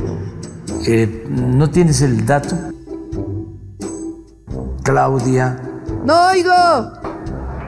[0.86, 2.58] eh, ¿no tienes el dato?
[4.84, 5.58] Claudia.
[6.04, 6.52] ¡No oigo!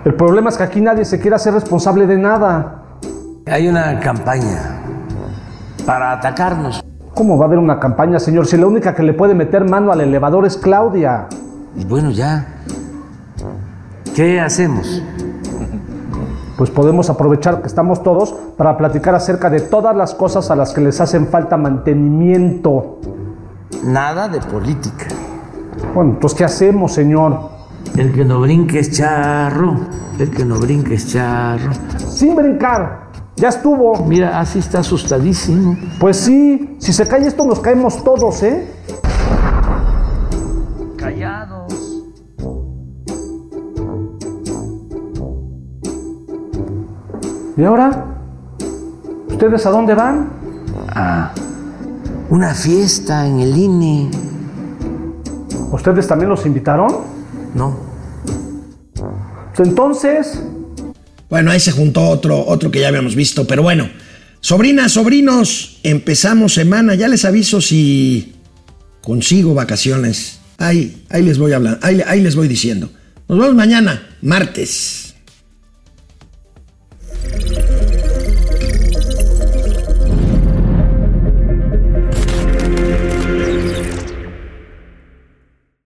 [0.04, 2.84] El problema es que aquí nadie se quiere hacer responsable de nada.
[3.47, 4.82] Hay una campaña
[5.86, 6.84] para atacarnos.
[7.14, 8.47] ¿Cómo va a haber una campaña, señor?
[8.47, 11.28] Si la única que le puede meter mano al elevador es Claudia.
[11.78, 12.47] Y bueno, ya.
[14.14, 15.02] ¿Qué hacemos?
[16.60, 20.74] Pues podemos aprovechar que estamos todos para platicar acerca de todas las cosas a las
[20.74, 22.99] que les hacen falta mantenimiento.
[23.86, 25.05] Nada de política.
[25.95, 27.49] Bueno, entonces, ¿qué hacemos, señor?
[27.95, 29.78] El que no brinque es charro.
[30.20, 31.72] El que no brinque es charro.
[31.97, 33.07] Sin brincar.
[33.38, 34.03] Ya estuvo.
[34.03, 35.78] Mira, así está asustadísimo.
[35.97, 38.68] Pues sí, si se cae esto nos caemos todos, ¿eh?
[47.60, 48.05] ¿Y ahora?
[49.28, 50.32] ¿Ustedes a dónde van?
[50.88, 51.34] Ah,
[52.30, 54.10] una fiesta en el INE.
[55.70, 56.89] ¿Ustedes también los invitaron?
[57.53, 57.78] No.
[59.57, 60.41] Entonces.
[61.30, 63.89] Bueno, ahí se juntó otro, otro que ya habíamos visto, pero bueno.
[64.39, 66.95] Sobrinas, sobrinos, empezamos semana.
[66.95, 68.36] Ya les aviso si
[69.01, 70.39] consigo vacaciones.
[70.60, 72.89] Ahí, ahí les voy hablando, ahí, ahí les voy diciendo.
[73.28, 75.09] Nos vemos mañana, martes.